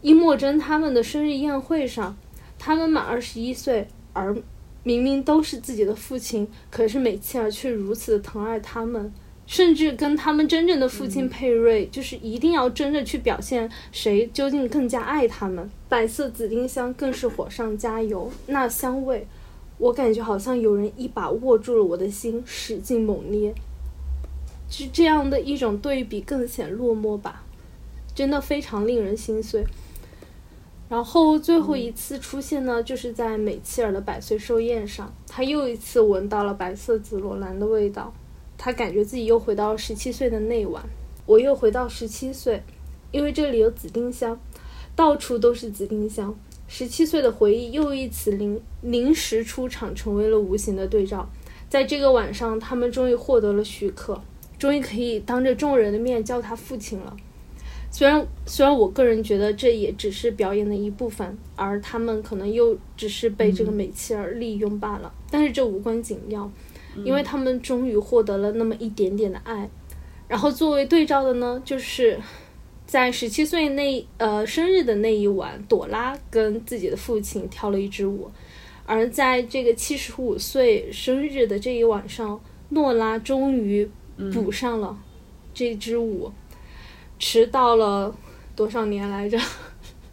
[0.00, 2.16] 伊莫珍他们的生日宴会上，
[2.58, 4.36] 他们满二十一岁，而
[4.82, 9.12] 明明都是自己的父亲，可是美切尔却如此的疼爱他们，
[9.46, 15.68] 甚至跟他们真正的父亲佩瑞，就是一定要争着去表现谁究竟更加爱他们。
[15.88, 19.26] 白色紫丁香更是火上加油，那香味。
[19.78, 23.52] 我感觉好像有人一把握住了我的心，使劲猛捏。
[24.70, 27.42] 是这样的一种对比更显落寞吧，
[28.14, 29.64] 真的非常令人心碎。
[30.88, 38.14] 然后最后一次出现呢，就是在美切尔的百岁寿宴上，他又一次闻到了白色紫罗兰的味道，
[38.64, 40.80] 他感觉自己又回到了十七岁的那晚。
[41.26, 42.62] 我又回到十七岁，
[43.10, 44.40] 因为这里有紫丁香，
[44.94, 46.32] 到处都是紫丁香。
[46.68, 51.28] 十七岁的回忆又一次临临时出场，成为了无形的对照。
[51.68, 54.22] 在这个晚上，他们终于获得了许可，
[54.60, 57.16] 终于可以当着众人的面叫他父亲了。
[57.90, 65.12] 虽然虽然我个人觉得这也只是表演的一部分，而他们可能又只是被这个美琪儿利用罢了。
[65.32, 66.48] 但是这无关紧要，
[67.04, 69.68] 因为他们终于获得了那么一点点的爱。
[70.28, 72.18] 然后作为对照的呢，就是。
[72.84, 78.30] 在十七岁那呃生日的那一晚，朵拉跟自己的父亲跳了一支舞，
[78.84, 82.38] 而在这个七十五岁生日的这一晚上，
[82.70, 83.88] 诺拉终于
[84.30, 84.94] 补上了
[85.54, 86.30] 这支舞，
[87.18, 88.14] 迟到了
[88.54, 89.38] 多少年来着？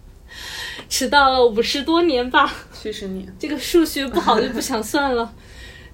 [0.87, 2.49] 迟到了五十多年吧？
[2.71, 3.35] 七十年？
[3.37, 5.33] 这个数学不好就不想算了。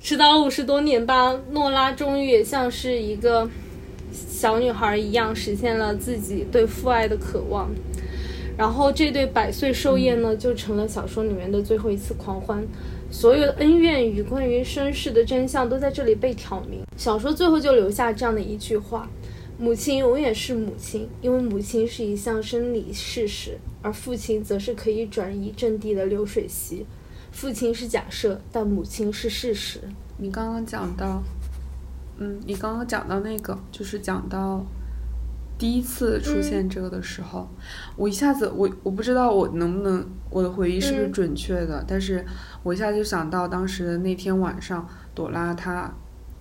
[0.06, 3.50] 迟到了五十多年吧，诺拉终于也像是一个。
[4.14, 7.72] 小女孩一样实现了自己对父爱的渴望，
[8.56, 12.64] 然后这对百岁寿宴呢，就成了小说里面的最后一次狂欢。
[13.10, 16.84] 所有的恩怨与关于身世的真相都在这里被挑明。
[16.96, 19.10] 小说最后就留下这样的一句话：
[19.58, 26.86] 母亲永远是母亲，因为母亲是一项生理事实，而父亲则是可以转移阵地的流水席。
[27.36, 29.82] 父亲是假设，但母亲是事实。
[30.18, 31.22] 你刚刚讲到。
[32.18, 34.66] 嗯，你刚刚讲到那个，就是讲到
[35.58, 37.50] 第一次出现这个的时候，
[37.98, 42.26] 我一下子我我不知道我能不能我的回忆是不是准确的，但是
[42.64, 45.94] 我一下就想到当时的那天晚上，朵拉她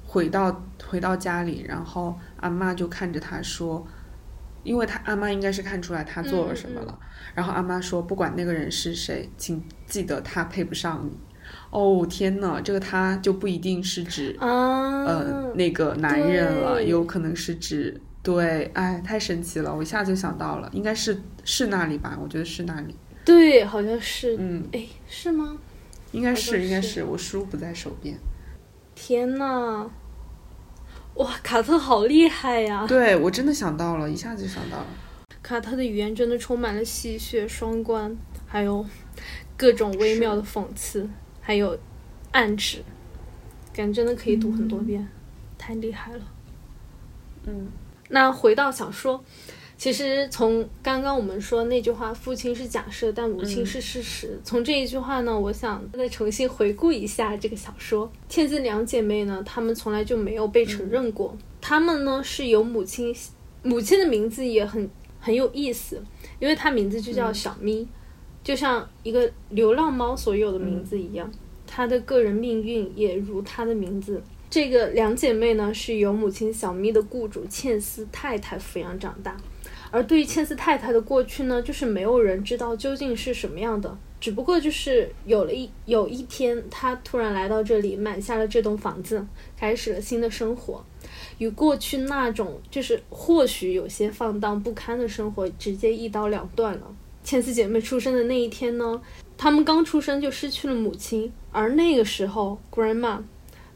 [0.07, 3.85] 回到回到家里，然后阿妈就看着她说，
[4.64, 6.98] 因为他阿妈应该是看出来他做了什么了，
[7.35, 11.16] 然后阿妈说，不管那个人是谁，请记得他配不上你。
[11.70, 15.05] 哦天呐，这个他就不一定是指，啊。
[15.05, 25.59] 呃，那个男人了，有可能是指对，哎，太神奇了，我一下就想到了，应该是是那里吧，我觉得是那里，对，好像是，嗯，哎，是吗？
[26.12, 28.16] 应该是，应该是，我书不在手边。
[28.94, 29.90] 天呐，
[31.14, 32.87] 哇，卡特好厉害呀！
[32.88, 34.87] 对我真的想到了，一下子就想到了，
[35.42, 38.85] 卡特的语言真的充满了戏谑双关，还有
[39.57, 41.09] 各种微妙的讽刺。
[41.46, 41.79] 还有
[42.33, 42.83] 暗指，
[43.74, 45.07] 感觉真的可以读很多遍，
[45.59, 46.22] 太厉害了。
[47.44, 47.68] 嗯，
[48.09, 49.22] 那回到小说，
[49.84, 58.10] 其实从刚刚我们说那句话“父亲是假设，但母亲是事实”，从这一句话呢，我想再重新回顾一下这个小说。
[58.26, 63.14] 天子两姐妹呢，她们从来就没有被承认过，她们呢是由母亲，
[63.62, 64.88] 母亲的名字也很
[65.20, 66.02] 很有意思，
[66.38, 67.86] 因为她名字就叫小咪。
[68.42, 71.30] 就像一个流浪猫所有的名字一样，
[71.66, 74.22] 她的个人命运也如她的名字。
[74.48, 79.36] 这个两姐妹呢是由母亲小咪的雇主茜丝太太抚养长大，
[79.94, 83.96] 而对于茜丝太太的过去呢，就是没有人知道究竟是什么样的。
[84.20, 89.24] 只不过就是有了一有一天，她突然来到这里，买下了这栋房子，
[89.57, 90.85] 开始了新的生活，
[91.38, 96.92] 与过去那种就是或许有些放荡不堪的生活直接一刀两断了。
[97.22, 99.00] 茜丝姐妹出生的那一天呢，
[99.38, 103.20] 她们刚出生就失去了母亲，而那个时候，Grandma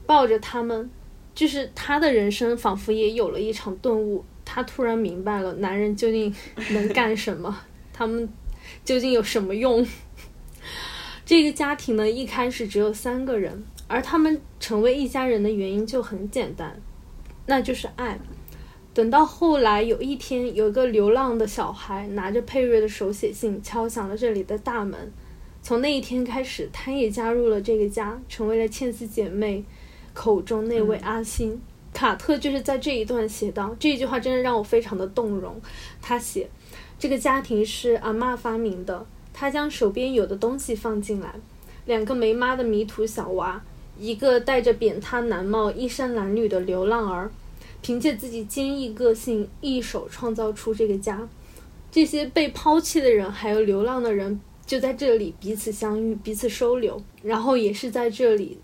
[0.05, 0.91] 抱着他们，
[1.33, 4.25] 就是她的人生仿佛也有了一场顿悟。
[4.51, 6.35] 她突然明白了男人究竟
[6.71, 7.55] 能干什么，
[7.93, 8.27] 他们
[8.83, 9.87] 究竟有什么用。
[11.27, 16.81] 这个家庭呢，一开始只有三个人，而他们成为一家人的原因就很简单，
[17.45, 18.19] 那就是爱。
[18.95, 25.13] 等到后来有一天，有个流浪的小孩拿着佩瑞的手写信敲响了这里的大门，
[25.61, 29.63] 从那一天开始，他也加入了这个家，成为了茜丝姐妹
[30.15, 31.61] 口中那位阿星。
[31.99, 35.61] 卡特就是在这一段写道：“这句话真的让我非常的动容。”
[36.01, 36.49] 他写
[36.97, 41.35] ：“这个家庭是阿妈发明的。”他将手边有的东西放进来，
[41.87, 43.61] 两个没妈的迷途小娃，
[43.99, 47.33] 一个戴着扁塌男帽、衣衫褴褛的流浪儿，
[47.83, 51.29] 凭借自己坚毅个性，一手创造出这个家。
[51.91, 58.57] 这些被抛弃的人，还有流浪的人，就在这里彼此相遇，彼此收留，然后也是在这里，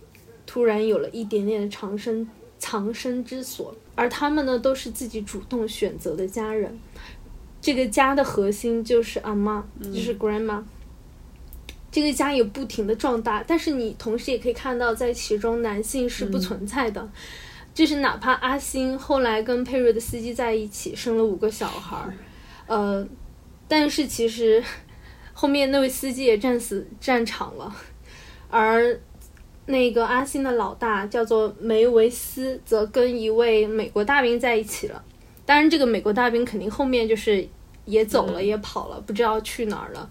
[0.47, 2.29] 突然有了一点点的长生
[2.65, 3.75] 藏身之所。
[3.95, 6.79] 而他们呢，都是自己主动选择的家人。
[7.61, 10.63] 这个家的核心就是阿妈，就是 grandma。
[11.93, 17.09] 这个家也不停的壮大，但是你同时也可以看到，在其中男性是不存在的。
[17.73, 22.15] 就是哪怕阿星后来跟佩瑞的司机在一起，生了五个小孩儿，
[22.67, 23.07] 呃，
[23.69, 24.63] 但是其实
[25.33, 27.75] 后面那位司机也战死战场了，
[28.49, 28.99] 而
[29.67, 35.03] 那个阿星的老大叫做梅维斯，则跟一位美国大兵在一起了。
[35.47, 37.47] 当然，这个美国大兵肯定后面就是
[37.85, 40.09] 也走了，也跑了，不知道去哪儿了。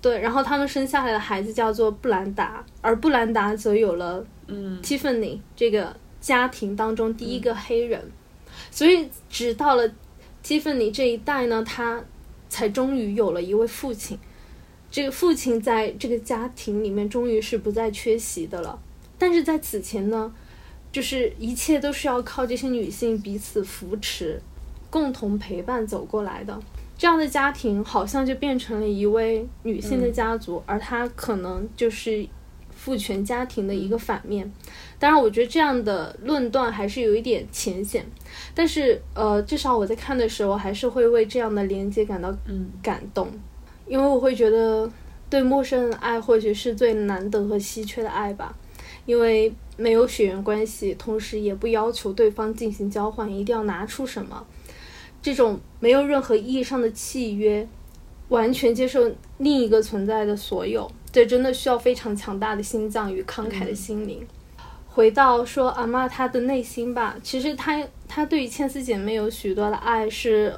[0.00, 8.02] 对，然后他们生下来的孩子叫做布兰达，而布兰达则有了嗯 Tiffany 这个家庭当中第一个黑人。
[8.70, 9.86] 所以，直到了
[10.42, 12.02] Tiffany 这一代呢，他
[12.48, 14.18] 才终于有了一位父亲。
[14.90, 18.78] 这个父亲在这个家庭里面终于是不再缺席的了。
[19.18, 20.32] 但是在此前呢，
[20.90, 24.40] 就是一切都是要靠这些女性彼此扶持。
[24.90, 26.60] 共同陪伴走过来的
[26.98, 32.26] 这样的家庭，好像就变成了一位女性的家族，而她可能就是
[32.74, 34.50] 父权家庭的一个反面。
[34.98, 38.04] 当然，我觉得这样的论断还是有一点浅显，
[38.52, 42.36] 但是呃，至少我在看的时候，还是会为这样的连接感到
[42.82, 43.30] 感动，
[43.90, 44.88] 因为我会觉得
[45.28, 48.54] 对陌生人的爱或许是最难得和稀缺的爱吧，
[49.04, 54.46] 因为没有血缘关系，同时也不要求对方进行交换，一定要拿出什么。
[55.20, 57.66] 这种没有任何意义上的契约，
[58.28, 64.24] 完全接受另一个存在的所有，这真的需要非常强大的心脏与慷慨的心灵。
[64.86, 70.56] 回到说阿妈她的内心吧，其实她她对于千丝姐妹有许多的爱是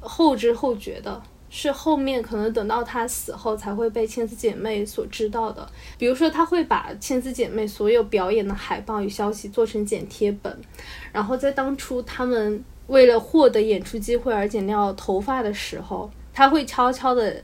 [0.00, 5.70] 后知后觉的，是后面可能等到她死后才会被千丝姐妹所知道的。
[5.98, 10.58] 比如说，她会把千丝姐妹所有表演的海报与消息做成剪贴本，
[11.12, 12.64] 然后在当初他们。
[12.88, 17.42] 为了获得演出机会而剪掉头发的时候，他会悄悄地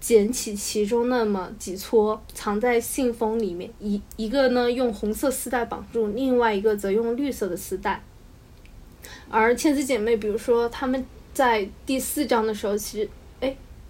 [0.00, 3.70] 捡起其中那么几撮，藏在信封里面。
[3.78, 8.02] 一一个呢用红色丝带绑住，另外一个则用绿色的丝带。
[9.30, 13.08] 而千丝姐妹，比如说他们在第四章的时候，其实，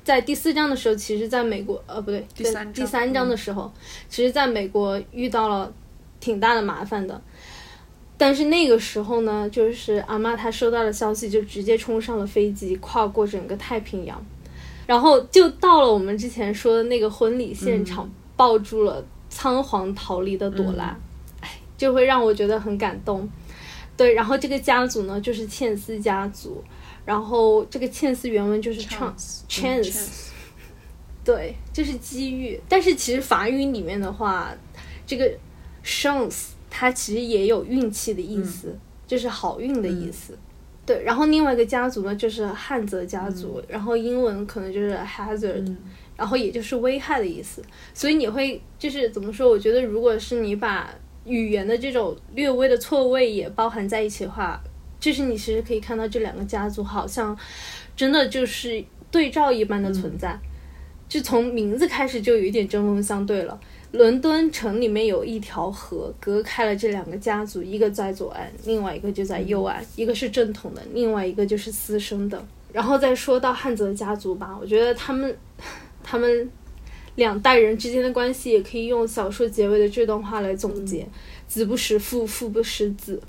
[0.02, 3.72] 在第四章的时候，其实在美国，呃，不对，第三第三章的时候，
[4.08, 5.72] 其实在美国遇到了
[6.18, 7.20] 挺大的麻烦的。
[8.16, 14.22] 但是那个时候呢，就是阿妈她收到了消息，就直接冲上了飞机，跨过整个太平洋，
[14.86, 20.94] 然后就到了我们之前说的那个婚礼现场，抱住了仓皇逃离的朵拉，
[21.40, 23.26] 哎，就会让我觉得很感动。
[23.96, 26.62] 对，然后这个家族呢，就是茜丝家族，
[27.04, 30.28] 然后这个茜丝原文就是 chance chance，
[31.24, 32.60] 对，就是机遇。
[32.68, 34.54] 但是其实法语里面的话，
[35.06, 35.30] 这个
[35.84, 36.50] chance。
[36.72, 40.38] 它其实也有运气的意思，就是好运的意思。
[40.86, 45.76] 对，然后另外一个家族呢，就是汉泽家族，然后英文可能就是 hazard，
[46.16, 47.60] 然后也就是危害的意思。
[47.92, 49.50] 所以你会就是怎么说？
[49.50, 50.88] 我觉得如果是你把
[51.24, 54.62] 语言的这种略微的错位也包含在一起的话，
[55.00, 57.36] 就是你其实可以看到这两个家族好像
[57.96, 60.38] 真的就是对照一般的存在，
[61.08, 63.58] 就从名字开始就有一点针锋相对了。
[63.92, 72.40] 伦敦城里面有一条河隔开了这两个家族，一个在左岸，另外一个就在右岸，一个是正统的，另外一个就是私生的。
[72.72, 75.36] 然后再说到汉泽家族吧，我觉得他们，
[76.04, 76.48] 他们
[77.16, 81.04] 两代人之间的关系也可以用小说结尾的这段话来总结：
[81.48, 83.20] 子不识父，父不识子。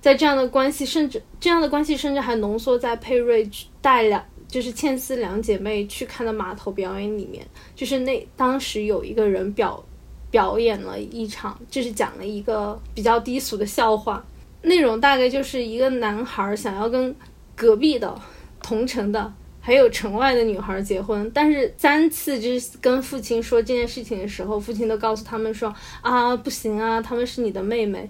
[0.00, 3.48] 在这样的关系，甚至这样的关系，甚至还浓缩在佩瑞
[3.80, 4.24] 带两。
[4.48, 7.46] 就是倩丝两姐妹去看的码头表演里面，
[7.76, 9.84] 就是那当时有一个人表
[10.30, 14.24] 表演了一场，就是讲了一个比较低俗的笑话，
[14.62, 17.14] 内容大概就是一个男孩想要跟
[17.54, 18.18] 隔壁的
[18.62, 19.30] 同城的
[19.60, 25.70] 还有城外的女孩结婚，但是三次就是跟父亲说这件事情的时候，父亲都告诉他们说
[26.00, 28.08] 啊不行啊，他们是你的妹妹。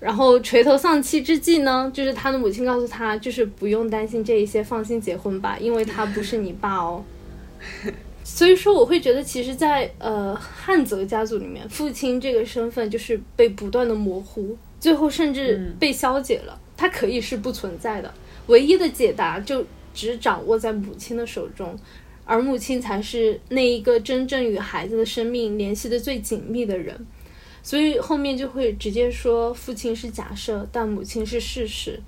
[0.00, 7.04] 然后垂头丧气之际呢，就是他的母亲告诉他，就是不用担心这一些，放心结婚吧，因为他不是你爸哦。
[8.24, 16.58] 所以说，我会觉得，其实，在呃汉泽家族里面，父亲这个身份就是被不断的模糊，最后甚至被消解了。
[16.76, 18.12] 他可以是不存在的，
[18.46, 21.76] 唯一的解答就只掌握在母亲的手中，
[22.24, 27.06] 而母亲才是那一个真正与孩子的生命联系的最紧密的人。
[27.62, 32.00] 所以后面就会直接说父亲是假设，但母亲是事实。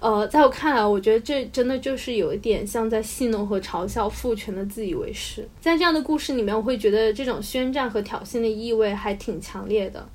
[0.00, 5.48] 呃，在我看来，我觉得这真的就是有一点像在戏弄和嘲笑父权的自以为是。
[5.60, 10.06] 在这样的故事里面，我会觉得这种宣战和挑衅的意味还挺强烈的。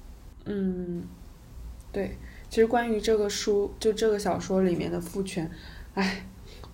[0.46, 1.04] 嗯，
[1.92, 2.16] 对，
[2.50, 5.50] 其实关于这个书，就这个小说里面的父权，
[5.96, 6.26] 唉。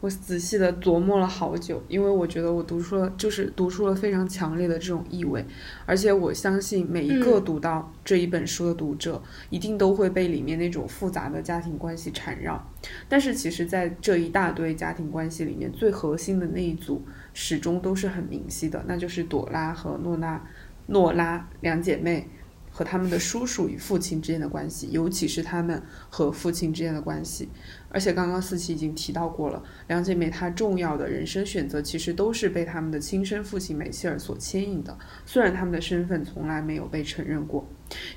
[0.05, 5.43] 我仔细的琢磨了好久，因为我觉得我读出了，就是读出了非常强烈的这种意味，
[5.87, 12.71] 而且我相信每一个读到这一本书的读者，一定都会被里面那种复杂的家庭关系缠绕。
[13.09, 17.01] 但是其实，在这一大堆家庭关系里面，最核心的那一组
[17.33, 20.47] 始终都是很明晰的，那就是朵拉和诺拉，
[20.85, 22.29] 诺拉两姐妹。
[22.77, 27.47] 和他们的叔叔与父亲之间的关系，尤其是他们和父亲之间的关系。
[27.95, 37.65] 而且刚刚四七已经提到过了，两姐妹她重要的人生选择其实都是被他们的亲生父亲梅希尔所牵引的，虽然他们的身份从来没有被承认过。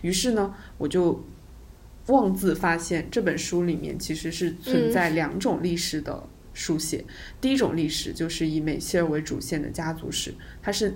[0.01, 1.25] 于是呢，我就
[2.09, 7.05] 妄自发现这本书里面其实是存在两种历史的书写。
[7.41, 10.93] 第一种历史就是以梅希尔为主线的家族史，它是。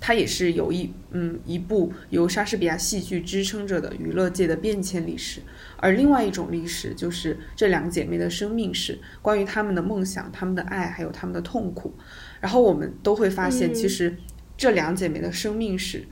[0.00, 5.40] 它也是有一嗯一部由莎士比亚戏剧支撑着的娱乐界的变迁历史，
[5.76, 11.92] 而另外一种历史就是这两姐妹的生命史，关于她们的梦想、她们的爱，还有她们的痛苦。
[12.40, 14.16] 然后我们都会发现，其实
[14.56, 16.06] 这两姐妹的生命史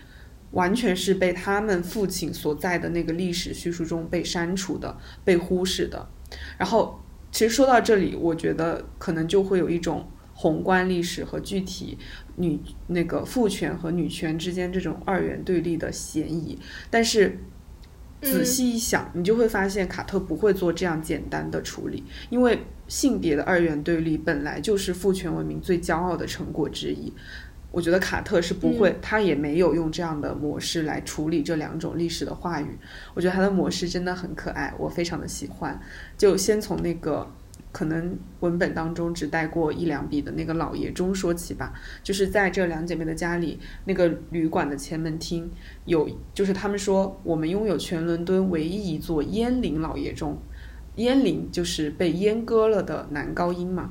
[0.50, 6.08] 完全是被她们父亲所在的那个历史叙述中被删除的、被忽视的。
[6.58, 10.08] 然后，其实说到这里，我觉得可能就会有一种。
[10.38, 11.96] 宏观历史和具体
[12.36, 16.58] 女那个父权和女权之间这种二元对立的嫌疑，
[16.90, 17.38] 但是
[18.20, 27.12] 仔细一想，你就会发现卡特不会做这样简单的处理，因为性别的二元对立本来就是父权文明最骄傲的成果之一。
[27.72, 32.78] 我觉得卡特是不会，他也没有用这样的模式来处理这两种历史的话语。
[33.12, 35.78] 我觉得他的模式真的很可爱，我非常的喜欢。
[36.18, 37.26] 就先从那个。
[37.76, 45.50] 可能文本当中只带过一两笔的那个老爷钟说起吧，就是在这两姐妹的家里，那个旅馆的前门厅
[45.84, 50.38] 有，就是他们说我们拥有全伦敦唯一一座阉灵老爷钟，
[50.96, 53.90] 阉灵就是被阉割了的男高音嘛，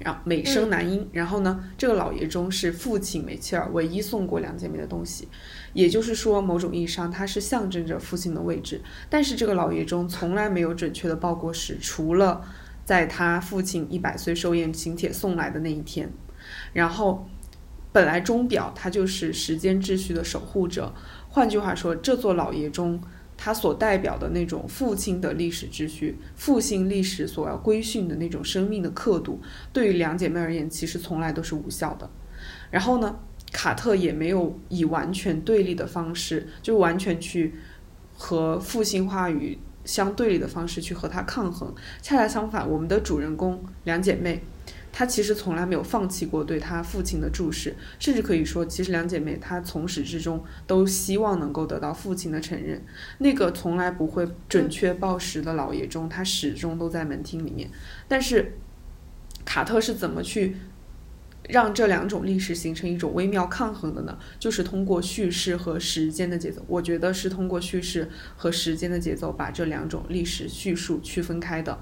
[0.00, 5.28] 然后美声男音，然后呢，这个老爷钟是父亲梅切尔唯一送过两姐妹的东西，
[5.74, 12.44] 也就是说某种意义上它是象征着父亲的位置，但是这个老爷钟从来没有准确的报过时，除了。
[12.90, 16.12] 在他父亲一百岁寿宴请帖送来的那一天，
[16.72, 17.24] 然后
[17.92, 20.92] 本来钟表它就是时间秩序的守护者。
[21.28, 23.00] 换句话说，这座老爷钟
[23.36, 29.40] 它所代表的那种父亲的历史秩序、父亲历史所要规训的那种生命的刻度，
[29.72, 32.10] 对于两姐妹而言，其实从来都是无效的。
[32.72, 33.20] 然后呢，
[33.52, 37.54] 卡特也没有以完全对立的方式，就完全去
[38.16, 39.56] 和父亲话语。
[39.84, 44.42] 相对立的方式去和他抗衡，恰恰相反，我们的主人公两姐妹，
[44.92, 52.84] 她其实从来没有放弃过对她父亲的注视，甚至可以说，其实两姐妹她从始至终都希望能够得到父亲的承认。
[53.18, 57.70] 那个从来不会准确报时的老爷钟，他始终都在门厅里面。
[58.06, 58.58] 但是
[59.44, 60.56] 卡特是怎么去？
[61.48, 66.62] 让这两种历史形成一种微妙抗衡的呢，就是通过叙事和时间的节奏。
[66.68, 71.78] 我觉得是通过叙事和时间的节奏把这两种历史叙述区分开的。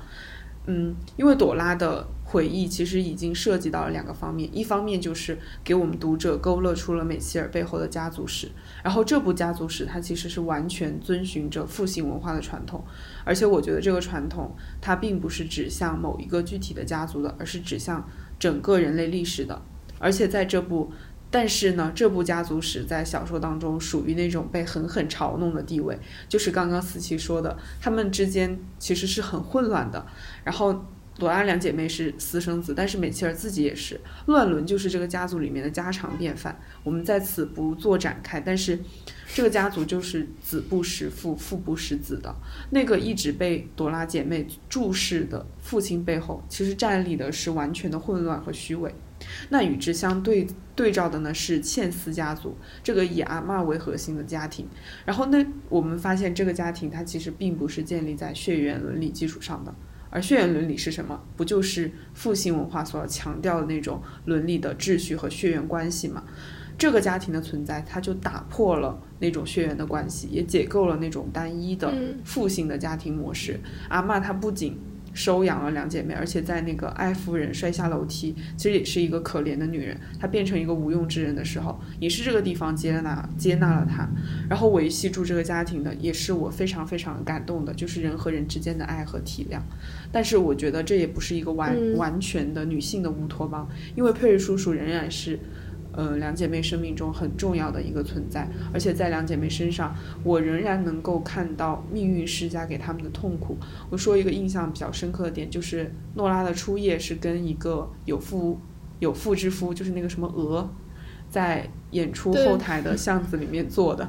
[0.70, 8.50] 嗯，因为朵拉的回忆其实已经涉及到了两个方面，一方面就是给我们读者勾勒出了美西尔背后的家族史，
[8.84, 12.84] 然后这部家族史它其实是完全遵循着父系文化的传统，
[13.24, 18.06] 而且我觉得这个传统它并不是指向某一个具体的家族的，而是指向
[18.38, 19.62] 整个人类历史的，
[19.98, 20.92] 而且在这部。
[21.30, 30.06] 但是呢，这部家族史在小说当中属于那种被狠狠嘲弄的地位，就是刚刚思琪说的，他们之间其实是很混乱的。
[30.42, 30.86] 然后
[31.18, 36.58] 朵拉两姐妹是私生子，但是美琪尔自己也是，乱伦就是这个家族里面的家常便饭。
[36.82, 38.78] 我们在此不做展开，但是
[39.34, 42.34] 这个家族就是子不识父，父不识子的。
[42.70, 48.94] 那个一直被朵拉姐妹注视的父亲背后，其实站立的是完全的混乱和虚伪。
[49.50, 54.66] 那与之相对对照的呢是茜丝家族，这个以阿嬷为核心的家庭。
[55.04, 59.74] 然后那，我们发现这个家庭它其实并不是建立在血缘伦理基础上的，
[60.08, 61.20] 而血缘伦理是什么？
[61.36, 66.22] 不就是父系文化所要强调的那种伦理的秩序和血缘关系吗？
[66.78, 71.92] 这个家庭的存在，它就打破了那种血缘的关系，也解构了那种单一的
[72.24, 73.58] 父性的家庭模式。
[73.88, 74.78] 阿嬷她不仅
[75.12, 79.98] 收养了两姐妹，而且在那个艾夫人摔下楼梯，其实也是一个可怜的女人。
[80.20, 84.08] 她变成一个无用之人的时候，也是这个地方接纳接纳了她，
[84.48, 89.58] 然后维系住这个家庭的，也是我非常非常感动的，就是人和人之间的爱和体谅。
[90.12, 95.36] 但是我觉得这也不是一个完完全的女性的乌托邦，因为佩瑞叔叔仍然是。
[95.98, 99.92] 呃，两姐妹生命中很重要的一个存在，而且在两姐妹身上，
[100.22, 103.58] 我仍然能够看到命运施加给他们的痛苦。
[103.90, 108.60] 我说一个印象比较深刻的点，就是诺拉的初夜是跟一个有妇
[109.00, 110.70] 有妇之夫，就是那个什么鹅，
[111.28, 114.08] 在演出后台的巷子里面做的。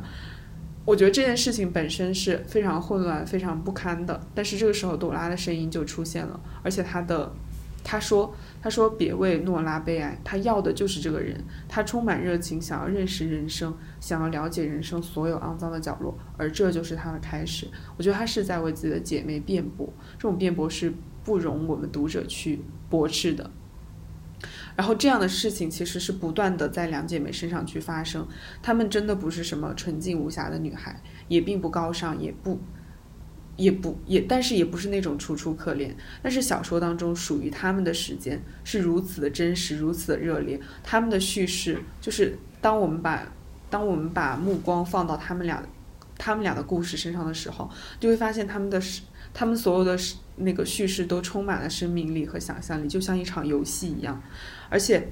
[0.85, 7.31] 我觉得这件事情本身是非常混乱、非常不堪的，但是这个时候朵拉的声音就出现了，而且她的。
[7.81, 11.41] 她说：“他说别为诺拉悲哀，他要的就是这个人。
[11.68, 17.68] 他充满热情，想要认识人生，想要了解人生所有肮脏的角落，而这就是他的开始。
[17.97, 20.93] 我觉得他是在为自己的姐妹辩驳，这种辩驳是
[21.24, 23.49] 不容我们读者去驳斥的。
[24.76, 28.26] 然后这样的事情其实是不断的在两姐妹身上去发生。
[28.62, 32.60] 她们真的不是什么纯净无瑕的女孩，也并不高尚，也不。”
[33.60, 35.91] 也不也，但是也不是那种楚楚可怜。
[36.24, 40.60] 但是小说当中属于他们的时间是如此的真实，如此的热烈。
[40.82, 43.32] 他们的叙事就是，当我们把
[43.70, 45.62] 当我们把目光放到他们俩，
[46.18, 48.82] 他们俩的故事身上的时候，就会发现他们的
[49.34, 49.99] 他们所有的
[50.38, 54.22] 那个叙事都充满了生命力和想象力，就像一场游戏一样，
[54.70, 55.10] 而且。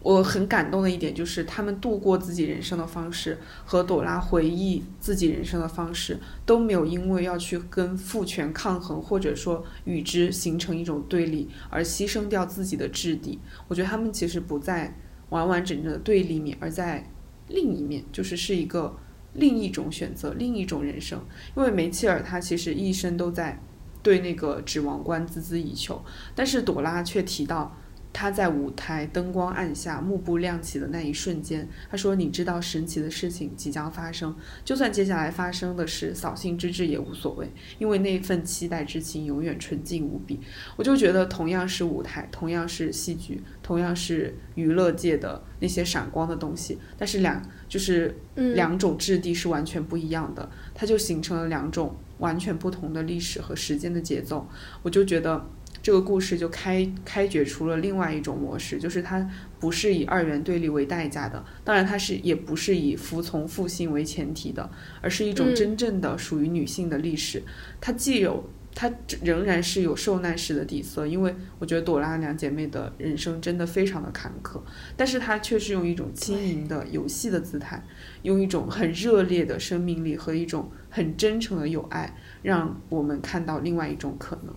[0.00, 13.40] 我很感动的一点就是，他们度过自己人生的方式和朵拉回忆自己人生的方式都没有因为要去跟父权抗衡，或者说与之形成一种对立而牺牲掉自己的质地。
[13.66, 14.96] 我觉得他们其实不在
[15.30, 17.10] 完完整整的对立面，而在
[17.48, 18.96] 另一面，就是是一个
[19.34, 21.20] 另一种选择，另一种人生。
[21.56, 23.60] 因为梅切尔他其实一生都在
[24.00, 26.00] 对那个指王冠孜孜以求，
[26.36, 27.76] 但是朵拉却提到。
[28.12, 34.34] 他在舞台灯光暗下，幕布亮起的那一瞬间，他说：“你知道神奇的事情即将发生，
[34.64, 37.48] 就算接下来发生的是扫兴之至也无所谓，
[37.78, 40.40] 因为那一份期待之情永远纯净无比。”
[40.76, 54.48] 我就觉得，同样是舞台，同样是戏剧，同样是娱乐界的那些闪光的东西，但是两就是两种质地是完全不一样的，它就形成了两种完全不同的历史和时间的节奏。
[54.82, 55.46] 我就觉得。
[55.88, 59.26] 这个故事就开开掘出了另外一种模式，就是它
[59.58, 64.70] 不是以二元对立为代价的，当然它是也不是以服从父性为前提的，
[65.00, 67.42] 而是一种真正的属于女性的历史。
[67.80, 74.60] 它既有，它仍然是有受难史的底色，因为我觉得朵拉两姐妹的人生真的非常的坎坷，
[74.94, 77.82] 但是她却是用一种轻盈的游戏的姿态，
[78.20, 84.54] 用一种很热烈的生命力和一种很真诚的友爱，让我们看到另外一种可能。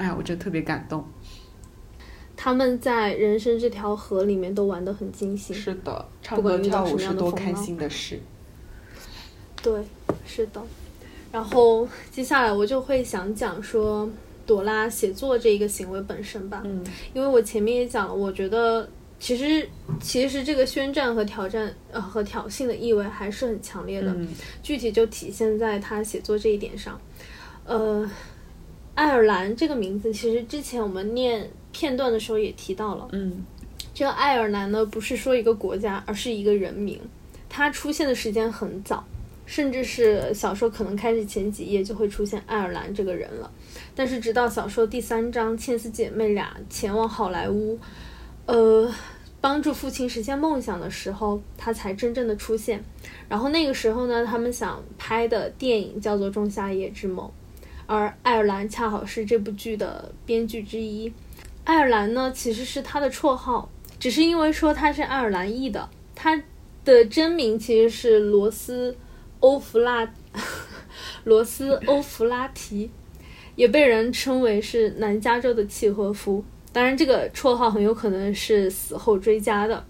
[0.00, 1.04] 哎，我就特别感动。
[2.34, 5.54] 他们在人生这条河里面都玩得很尽兴。
[5.54, 8.18] 是的，唱歌跳舞是多开心的事。
[9.62, 9.84] 对，
[10.24, 10.62] 是的。
[11.30, 14.08] 然后接下来我就会想讲说
[14.46, 16.62] 朵拉写作这一个行为本身吧。
[16.64, 16.82] 嗯。
[17.12, 18.88] 因为我前面也讲了，我觉得
[19.18, 19.68] 其实
[20.00, 24.10] 其实这个宣战和挑战呃和挑衅的意味还是很强烈的。
[24.14, 24.26] 嗯。
[24.62, 26.98] 具体就体现在他写作这一点上，
[27.66, 28.10] 呃。
[28.94, 33.08] 爱尔兰这个名字，其实之前我们念片段的时候也提到了。
[33.12, 33.44] 嗯，
[33.94, 37.00] 这个爱尔兰呢，不是说一个国家，而是一个人名。
[37.48, 39.02] 它出现的时间很早，
[39.46, 43.50] 甚至是小说可能开始前几页就会出现爱尔兰这个人了。
[43.94, 47.78] 但是直到小说第三章，茜丝姐妹俩前往好莱坞，
[48.46, 48.92] 呃，
[49.40, 52.84] 帮助父亲实现梦想的时候，他才真正的出现。
[53.28, 57.26] 然后那个时候呢，他们想拍的电影叫做《仲夏夜之梦》，
[57.90, 61.12] 而爱尔兰恰好是这部剧的编剧之一。
[61.64, 63.68] 爱尔兰呢，其实是他的绰号，
[63.98, 66.40] 只是因为说他是爱尔兰裔的，他
[66.84, 68.96] 的真名其实是罗斯
[69.40, 70.08] 欧弗拉
[71.24, 72.88] 罗斯欧弗拉提。
[73.56, 79.84] 也被人称为是南加州的契诃夫，当然这个绰号很有可能是死后追加的。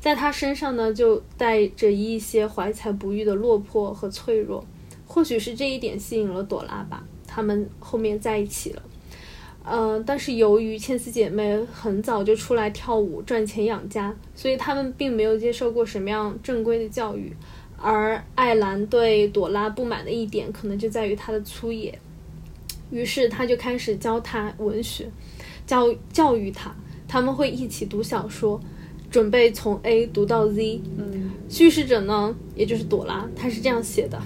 [0.00, 4.64] 在他身上呢，就带着一些怀才不遇的落魄和脆弱，
[5.06, 7.04] 或许是这一点吸引了朵拉吧。
[7.34, 8.82] 他们后面在一起了，
[9.64, 17.32] 呃，但是由于千丝姐妹很早就出来跳舞赚钱养家，所以他们并没有接受过什么样正规的教育。
[17.78, 21.98] 而艾兰对朵拉不满的一点，可能就在于她的粗野。
[22.90, 25.08] 于是他就开始教她文学，
[25.66, 26.70] 教教育他。
[27.08, 28.60] 他们会一起读小说，
[29.10, 30.82] 准备从 A 读到 Z。
[30.98, 34.20] 嗯，叙事者呢，也就是朵拉，她是这样写的：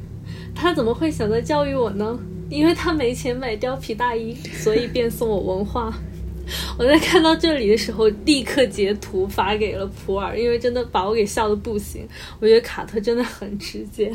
[0.54, 2.20] 他怎么会想着教育我呢？
[2.50, 5.90] 因为他没钱买貂皮大衣，所以便送我文化。
[6.76, 12.06] 我在看到这里的时候，立刻截图发给了普洱，因为真的把我给笑的不行。
[12.40, 14.12] 我觉得卡特真的很直接，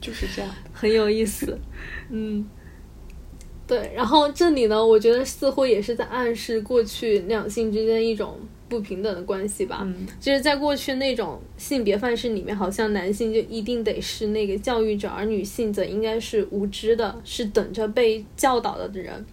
[0.00, 1.58] 就是这样，很有意思。
[2.08, 2.48] 嗯。
[3.66, 8.38] 对，然后这里呢，我觉得似乎也是在暗示过去两性之间一种
[8.68, 9.80] 不平等的关系吧。
[9.82, 19.24] 嗯，就是在过去那种性别范式里面，好像男性就一定得是那个教育者，而女性则应该是无知的，是等着被教导的人。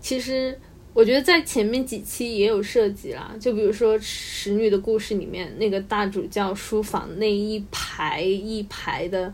[0.00, 0.58] 其实
[0.92, 9.32] 我觉得在前面几期也有涉及啦，就比如说《使女的故事》里面那个大主教书房那一排一排的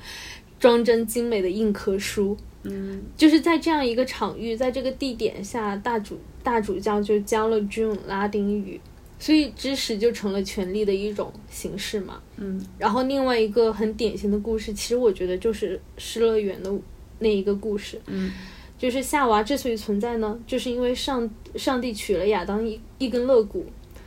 [0.59, 2.37] 装帧精美的硬壳书。
[2.68, 8.80] 嗯，就是在这样一个场域，在这个地点下，大主大主教就教了 June 拉丁语，
[9.19, 12.21] 所以知识就成了权力的一种形式嘛。
[12.37, 16.73] 嗯，然后另外一个很典型的故事，其实我觉得就是《失乐园》的
[17.19, 18.01] 那一个故事。
[18.07, 18.31] 嗯，
[18.79, 23.64] 就是夏娃之所以存在呢，就是因为上上帝取了亚当一一根肋骨，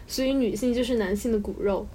[0.08, 1.88] 所以女性就是男性的骨肉。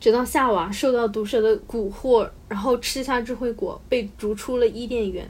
[0.00, 5.26] 直到夏娃受到毒蛇的蛊惑，然后吃下智慧果，被逐出了伊甸园。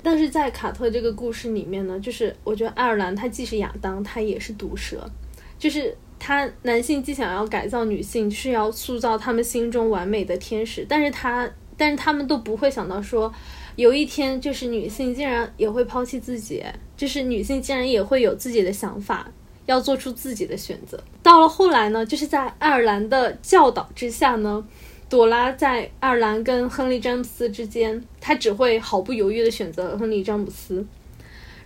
[0.00, 5.10] 但是在卡特这个故事里面呢，就是我觉得爱尔兰他既是亚当，他也是毒蛇，
[5.58, 13.34] 就是他男性既想要改造女性，是要塑造他们心中完美的天使，但是他但是他们都不会想到说，
[13.74, 16.62] 有一天就是女性竟然也会抛弃自己，
[16.96, 19.28] 就是女性竟然也会有自己的想法，
[19.66, 21.02] 要做出自己的选择。
[21.24, 24.64] 到了后来呢，就是在爱尔兰的教导之下呢。
[25.08, 30.86] 朵拉在爱尔兰跟亨利詹姆斯之间，她只会毫不犹豫地选择亨利詹姆斯，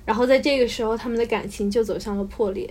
[0.04, 2.68] 然后在这个时候，他们的感情就走向了破裂。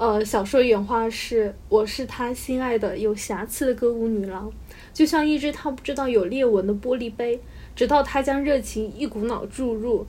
[0.00, 4.50] 呃，小说原话是：“我是他心爱的有瑕疵的歌舞女郎，
[4.94, 7.38] 就像一只他不知道有裂纹的玻璃杯，
[7.76, 10.06] 直到他将热情一股脑注入，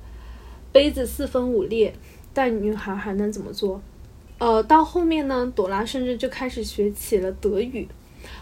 [0.71, 1.93] 杯子四分五裂。
[2.33, 3.81] 但女孩还能怎么做？
[4.37, 7.85] 呃，到后面呢，朵拉甚至就开始学起了德语。”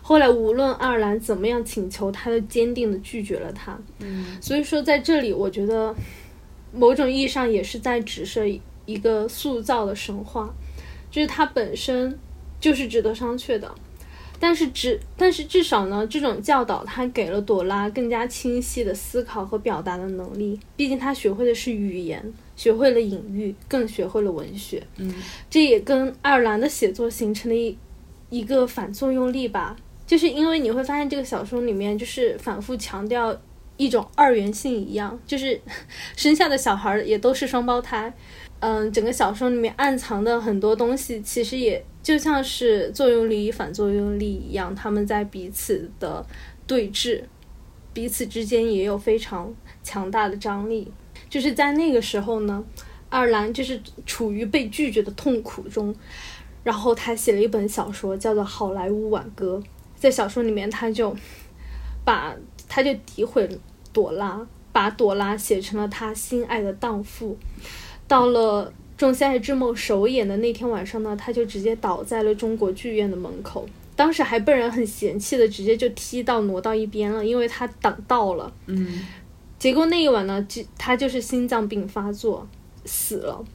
[0.03, 3.75] 后来，无论爱尔兰怎么样请求，他都坚定的拒绝了他。
[3.97, 5.95] 嗯，所以说在这里，我觉得
[6.71, 8.45] 某种意义上也是在指涉
[8.85, 10.53] 一个塑造的神话，
[11.12, 12.18] 就是它本身
[12.60, 13.74] 就是值得商榷的。
[14.41, 20.57] 但是至但是至少呢，这种教导它给了朵拉更加清晰的思考和表达的能力。
[20.78, 24.82] 毕竟他学会的是语言，学会了隐喻，更学会了文学。
[24.95, 25.14] 嗯，
[25.49, 27.78] 这也跟爱尔兰的写作形成了一
[28.30, 29.76] 一个反作用力吧。
[30.07, 33.38] 就是因为你会发现这个小说里面就是反复强调
[33.76, 35.60] 一种二元性一样，就是
[36.16, 38.14] 生下的小孩也都是双胞胎。
[38.62, 46.26] 嗯，整个小说里面暗藏的很多东西，其实也就像是作用力与反作用力一样，他们在彼此的
[46.68, 47.24] 对峙，
[47.93, 50.91] 彼此之间也有非常强大的张力。
[51.30, 52.64] 就是在那个时候呢，
[53.07, 55.95] 爱尔兰就是处于被拒绝的痛苦中，
[56.64, 59.62] 然后他写了一本小说，叫做《好莱坞挽歌》。
[59.95, 61.16] 在小说里面，他就
[62.03, 62.36] 把
[62.68, 63.47] 他就诋毁
[63.93, 67.38] 朵拉，把朵拉写成了他心爱的荡妇。
[68.10, 68.66] 到了
[68.99, 73.66] 《仲夏夜之梦》首演的那天晚上呢，他就直接倒在了中国剧院的门口。
[73.95, 78.51] 当时还被人很嫌弃的，直接就踢到挪到一边了，因为他挡道了。
[78.66, 79.05] 嗯，
[79.60, 82.47] 结果那一晚呢，就他就是心脏病发作
[82.84, 83.45] 死了。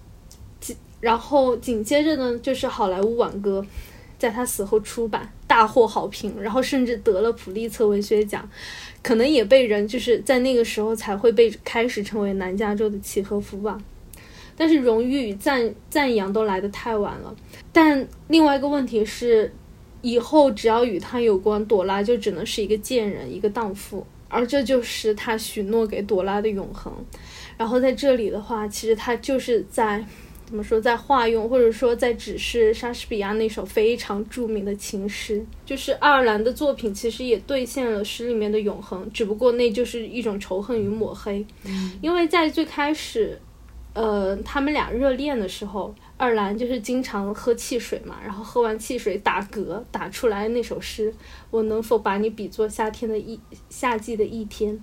[0.61, 3.61] 紧然后紧接着呢，就是《好莱坞挽歌》。
[4.17, 8.49] 在他死后出版，大获好评，然后甚至得了普利策文学奖，
[9.03, 13.77] 可能也被人就是在那个时候才会被开始称为南加州的契诃夫吧。
[14.57, 17.35] 但是荣誉与赞赞扬都来得太晚了。
[17.73, 19.53] 但另外一个问题是，
[20.03, 26.93] 以后只要与他有关，朵拉就只能是一个贱人，一个荡妇，而这就是他许诺给朵拉的永恒。
[27.57, 30.05] 然后在这里的话，其实他就是在。
[30.47, 41.45] 怎么说，在化用或者说在指示莎士比亚那首非常著名的情诗，就是爱尔兰的作品，其实也兑现了诗里面的永恒，只不过那就是一种仇恨与抹黑。
[42.03, 43.41] 因为在最开始，
[43.95, 51.15] 呃，他们俩热恋的时候，二兰就是经常喝汽水嘛，然后喝完汽水打嗝打出来那首诗，
[51.51, 53.39] 我能否把你比作夏天的一
[53.71, 54.79] 夏季的一天？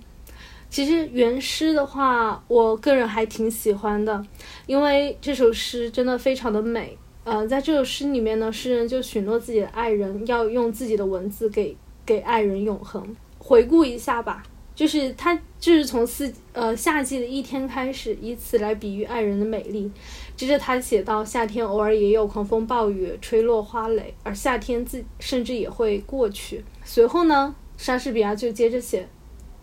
[0.70, 4.24] 其实原诗的话，我个人还挺喜欢的，
[4.64, 6.96] 因为这首诗真的非常的美。
[7.24, 13.14] 呃，在这首诗里面呢，诗人就许诺自己的爱人要用自己的文字给给爱人永恒。
[13.38, 14.42] 回顾一下吧，
[14.82, 19.88] 就是他就是从四呃夏季的一天开始，以此来比喻爱人的美丽。
[20.36, 26.64] 接着他写到夏天偶尔也有狂风暴雨吹落花蕾，而夏天自甚至也会过去。
[26.82, 29.06] 随后呢，莎士比亚就接着写，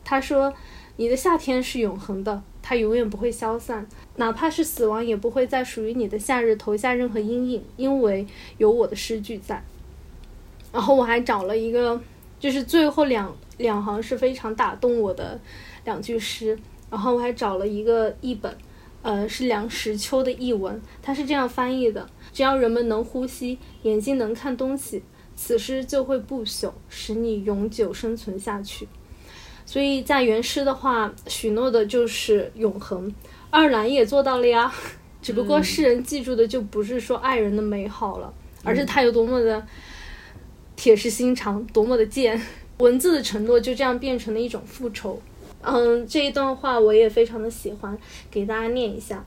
[0.05, 0.53] 他说。
[0.95, 9.63] 你的夏天是永恒的，它永远不会消散，哪怕是死亡，也不会在属于你的夏日投下任何阴影，因为有我的诗句在。
[10.73, 12.01] 然后我还找了一个，
[12.37, 15.39] 就是最后两两行是非常打动我的
[15.85, 16.57] 两句诗。
[16.89, 18.51] 然后我还找了一个译本，
[19.03, 25.03] 呃，是梁实秋的译文，他是这样翻译的：只要人们能呼吸，眼睛能看东西，
[25.35, 28.87] 此诗就会不朽，使你永久生存下去。
[29.67, 33.13] 所以在原诗的话，许诺的就是永恒。
[33.51, 34.73] 爱尔兰也做到了呀，
[35.21, 38.33] 只不过世人记住的就不是说爱人的美好了，
[38.63, 39.63] 而是他有多么的
[40.75, 42.41] 铁石心肠，多么的贱。
[42.79, 45.21] 文字的承诺就这样变成了一种复仇。
[45.61, 47.97] 嗯，这一段话我也非常的喜欢，
[48.31, 49.25] 给大家念一下。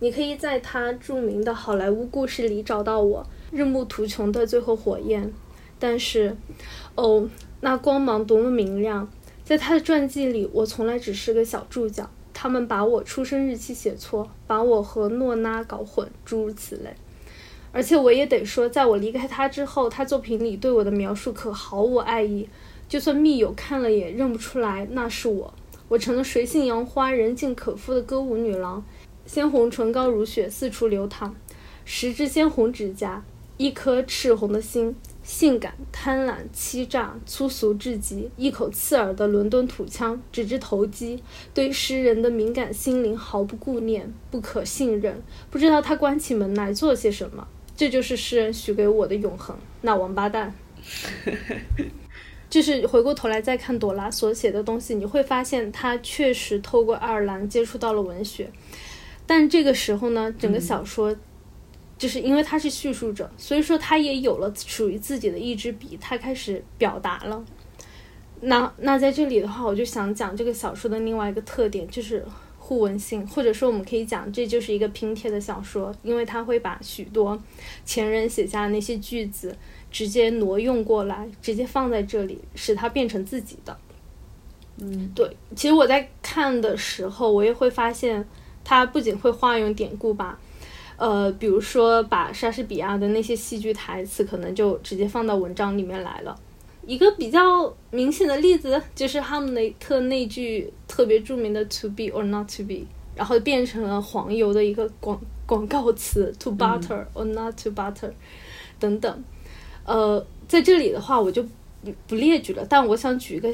[0.00, 5.32] 你可以在他著名的好莱坞故事里找到我，日暮途穷的最后火焰。
[5.78, 6.36] 但是，
[6.94, 7.28] 哦。
[7.60, 9.10] 那光芒多么明亮！
[9.42, 12.08] 在他的传记里，我从来只是个小注脚。
[12.32, 16.94] 他们把我出生日期写错，把我和诺拉搞混，诸如此类。
[17.78, 22.48] 而且我也得说，在我离开他之后，他作品里对我的描述可毫无爱意。
[22.88, 25.54] 就算密友看了也认不出来那是我。
[25.86, 28.84] 我成了水性杨花、人尽可夫的歌舞女郎，
[29.26, 31.32] 鲜红唇膏如雪四处流淌，
[31.84, 33.22] 十只鲜红指甲，
[33.58, 34.96] 一颗赤红的心。
[35.22, 41.22] 性感、贪婪、欺诈、粗俗至极，一口刺耳的伦敦土腔，只知投机，
[41.54, 45.22] 对诗人的敏感心灵毫不顾念，不可信任。
[45.48, 47.46] 不知道他关起门来做些什么。
[47.78, 49.56] 这就是诗人许给我的永恒。
[49.82, 50.52] 那王八蛋，
[52.50, 58.50] 就是回过头来再看朵拉所写的东西，你会发现他确实透过爱尔兰接触到了文学，
[59.26, 61.16] 但这个时候呢，整个小说。
[61.96, 67.44] 就是因为他是叙述者，所以说他也有了属于自己的一支笔，他开始表达了。
[68.40, 72.24] 那那在这里的话，我就想讲这个小说的另外一个特点，就是
[72.68, 77.42] 互文性，或者说我们可以讲这就是一个拼贴的小说，因为它会把许多
[77.86, 79.56] 前人写下的那些句子
[79.90, 83.74] 直接挪用过来，直接放在这里，使它变成自己的。
[84.76, 85.34] 嗯，对。
[85.56, 88.22] 其实我在看的时候，我也会发现，
[88.62, 90.38] 它不仅会化用典故吧。
[90.98, 96.38] 呃，比如说把莎士比亚的那些戏剧台词，可能就直接放到文章里面来了。
[96.88, 108.10] 一个比较明显的例子就是哈姆雷特那句特别著名的 “to be or not to be”，然后变成了黄油的一个广广告词 “to butter or not to butter”
[108.80, 109.24] 等等。
[109.84, 111.44] 呃，在这里的话，我就
[112.06, 113.50] 不列举了，但我想举个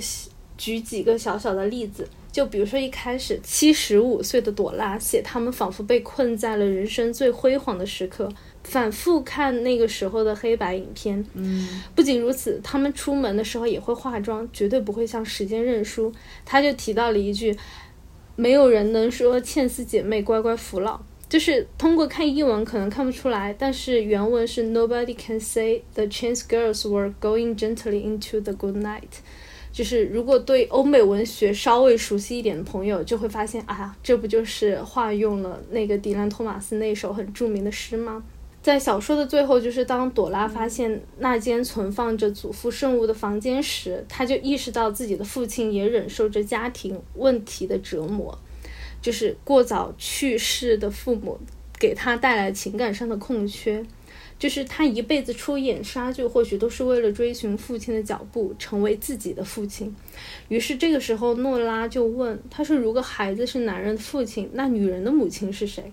[0.57, 2.09] 举几个小小的例子。
[2.31, 8.29] 就比如说一开始七十五岁的朵拉写他们仿佛被困在了人生最辉煌的时刻，
[8.65, 11.25] 反复看那个时候的黑白影片。
[11.35, 16.13] 嗯，不仅如此，他们出门的时候也会化妆，绝对不会向时间认输。
[16.45, 17.57] 他就提到了一句
[18.37, 29.21] ：“没有人能说茜丝姐妹乖乖服老。”就是通过看译文可能看不出来，但是原文是 “Nobody can say the chance girls were going gently into the good night。”
[29.73, 38.23] 就是如果对欧美文学稍微熟悉一点的朋友，就会发现，啊，这不就是化用了那个迪兰·托马斯那首很著名的诗吗？
[38.65, 48.39] 在小说的最后，就是当朵拉发现那间存放着祖父圣物的房间时，他就意识到自己的父亲也忍受着家庭问题的折磨，
[49.03, 51.39] 就是过早去世的父母
[51.79, 53.85] 给他带来情感上的空缺。
[54.39, 59.95] 就是他一辈子出演杀剧，或许都是为了追寻父亲的脚步，成为自己的父亲。
[60.49, 65.93] 于是这个时候，诺拉就问他说：“如果孩子是男人的父亲，那女人的母亲是谁？”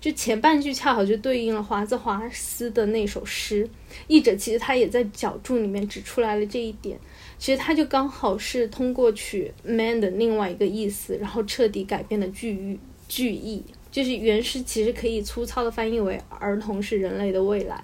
[0.00, 3.68] 就前半句恰好就对应了华兹华斯的那首诗。
[4.06, 6.98] 译者其实他也在脚注里面指出来了这一点。
[7.38, 12.78] 其实他就刚好是通过取 man 的另外一个意思，然后彻底改变了句意
[13.08, 13.64] 句意。
[13.90, 17.82] 就是原诗其实可以粗糙的翻译为“儿童是人类的未来”。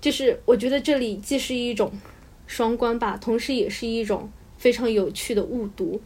[0.00, 1.92] 就是我觉得这里既是一种
[2.46, 6.00] 双关吧，同时也是一种非常有趣的误读。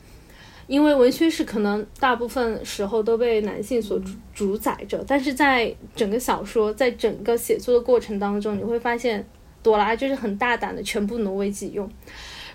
[0.67, 9.25] 因为文学史可能大部分时候都被男性所主主宰着，但是在整个小说在整个写作的过程当中，你会发现
[9.63, 11.89] 朵拉就是很大胆的全部挪为己用。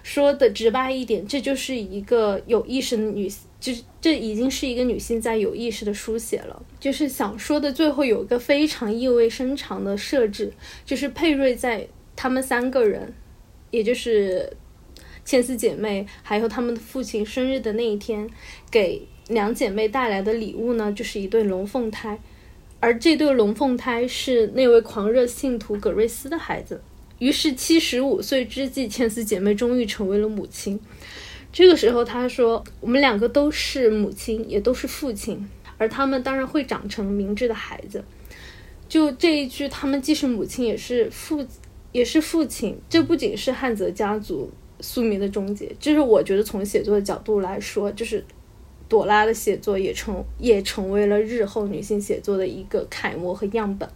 [0.03, 6.59] 说的直白一点，这就是一个有意识的女，就是这已经是一个女性在有意识的书写了。
[6.80, 10.51] 就是想说的最后有一个非常意味深长的设置，
[10.84, 13.14] 就是佩瑞在他们三个人，
[13.70, 14.51] 也就是
[15.24, 18.30] 千丝姐妹还有他们的父亲生日的那一天，
[18.69, 22.19] 给两姐妹带来的礼物呢，就是一对龙凤胎，
[22.80, 26.82] 而这对龙凤胎是那位狂热信徒葛瑞斯的孩子。
[27.19, 30.80] 于是七十五岁之际，千丝姐妹终于成为了母亲。
[31.53, 35.47] 这个时候，她说：“我们两个都是母亲，也都是父亲，
[35.78, 38.03] 而他们当然会长成明智的孩子。”
[38.89, 41.45] 就这一句，他们既是母亲，也是父，
[41.91, 42.78] 也是父亲。
[42.89, 44.49] 这不仅是汉泽家族
[44.82, 48.23] 宿命的终结，就是我觉得从写作的角度来说，就是
[48.89, 53.88] 朵拉的写作也成也成为了日后女性写作的一个楷模和样本。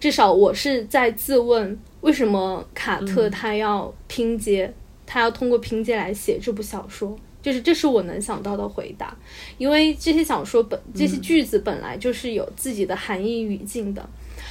[0.00, 1.78] 至少我是在自问。
[2.00, 4.72] 为什么卡特他要拼接？
[5.04, 9.16] 他要通过拼接来写这部小说，就是这是我能想到的回答。
[9.56, 14.08] 因为这些小说本这些句子本来就是有自己的含义语境的，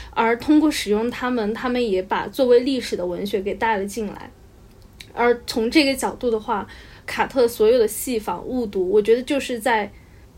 [0.10, 4.30] 而通过使用它们，他们也把作为历史的文学给带了进来。
[5.18, 6.68] 而从这个角度的话，
[7.06, 9.92] 卡特所有的戏仿误读，我觉得就是在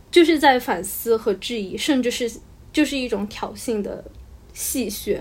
[0.09, 2.32] 就是在反思和质疑，甚至是
[2.71, 4.03] 就是一种挑衅的
[4.53, 5.19] 戏谑。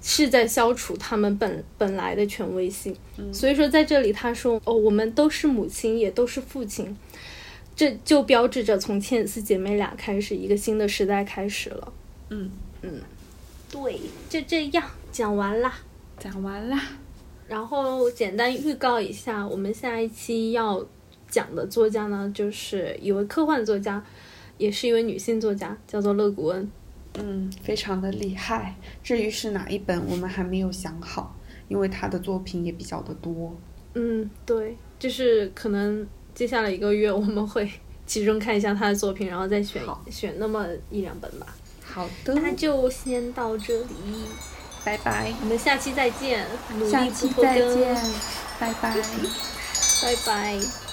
[0.00, 2.94] 是在消除他们本本来的权威性，
[3.32, 6.96] 所以说在这里他说哦，我们都是母亲，也都是父亲，
[7.74, 11.92] 这就标志着从千丝姐妹俩开始，一个新的时代开始了。
[12.28, 12.48] 嗯
[12.82, 13.00] 嗯，
[13.68, 15.74] 对，就这样讲完啦，
[16.16, 16.80] 讲完啦。
[17.48, 20.86] 然后简单预告一下，我们下一期要
[21.28, 24.04] 讲的作家呢，就是一位科幻作家，
[24.58, 26.70] 也是一位女性作家，叫做勒古恩。
[27.14, 28.76] 嗯，非常的厉害。
[29.02, 31.34] 至于是哪一本，我们还没有想好，
[31.68, 33.56] 因为他的作品也比较的多。
[33.94, 37.68] 嗯，对，就是可能接下来一个月我们会
[38.04, 41.46] 集中看一下他的作品，然后再选选那么一两本吧。
[41.82, 43.86] 好的，那就先到这里，
[44.84, 45.32] 拜拜。
[45.40, 46.46] 我们下期再见，
[46.90, 47.94] 下期再见，
[48.58, 48.94] 拜拜，
[50.02, 50.87] 拜拜。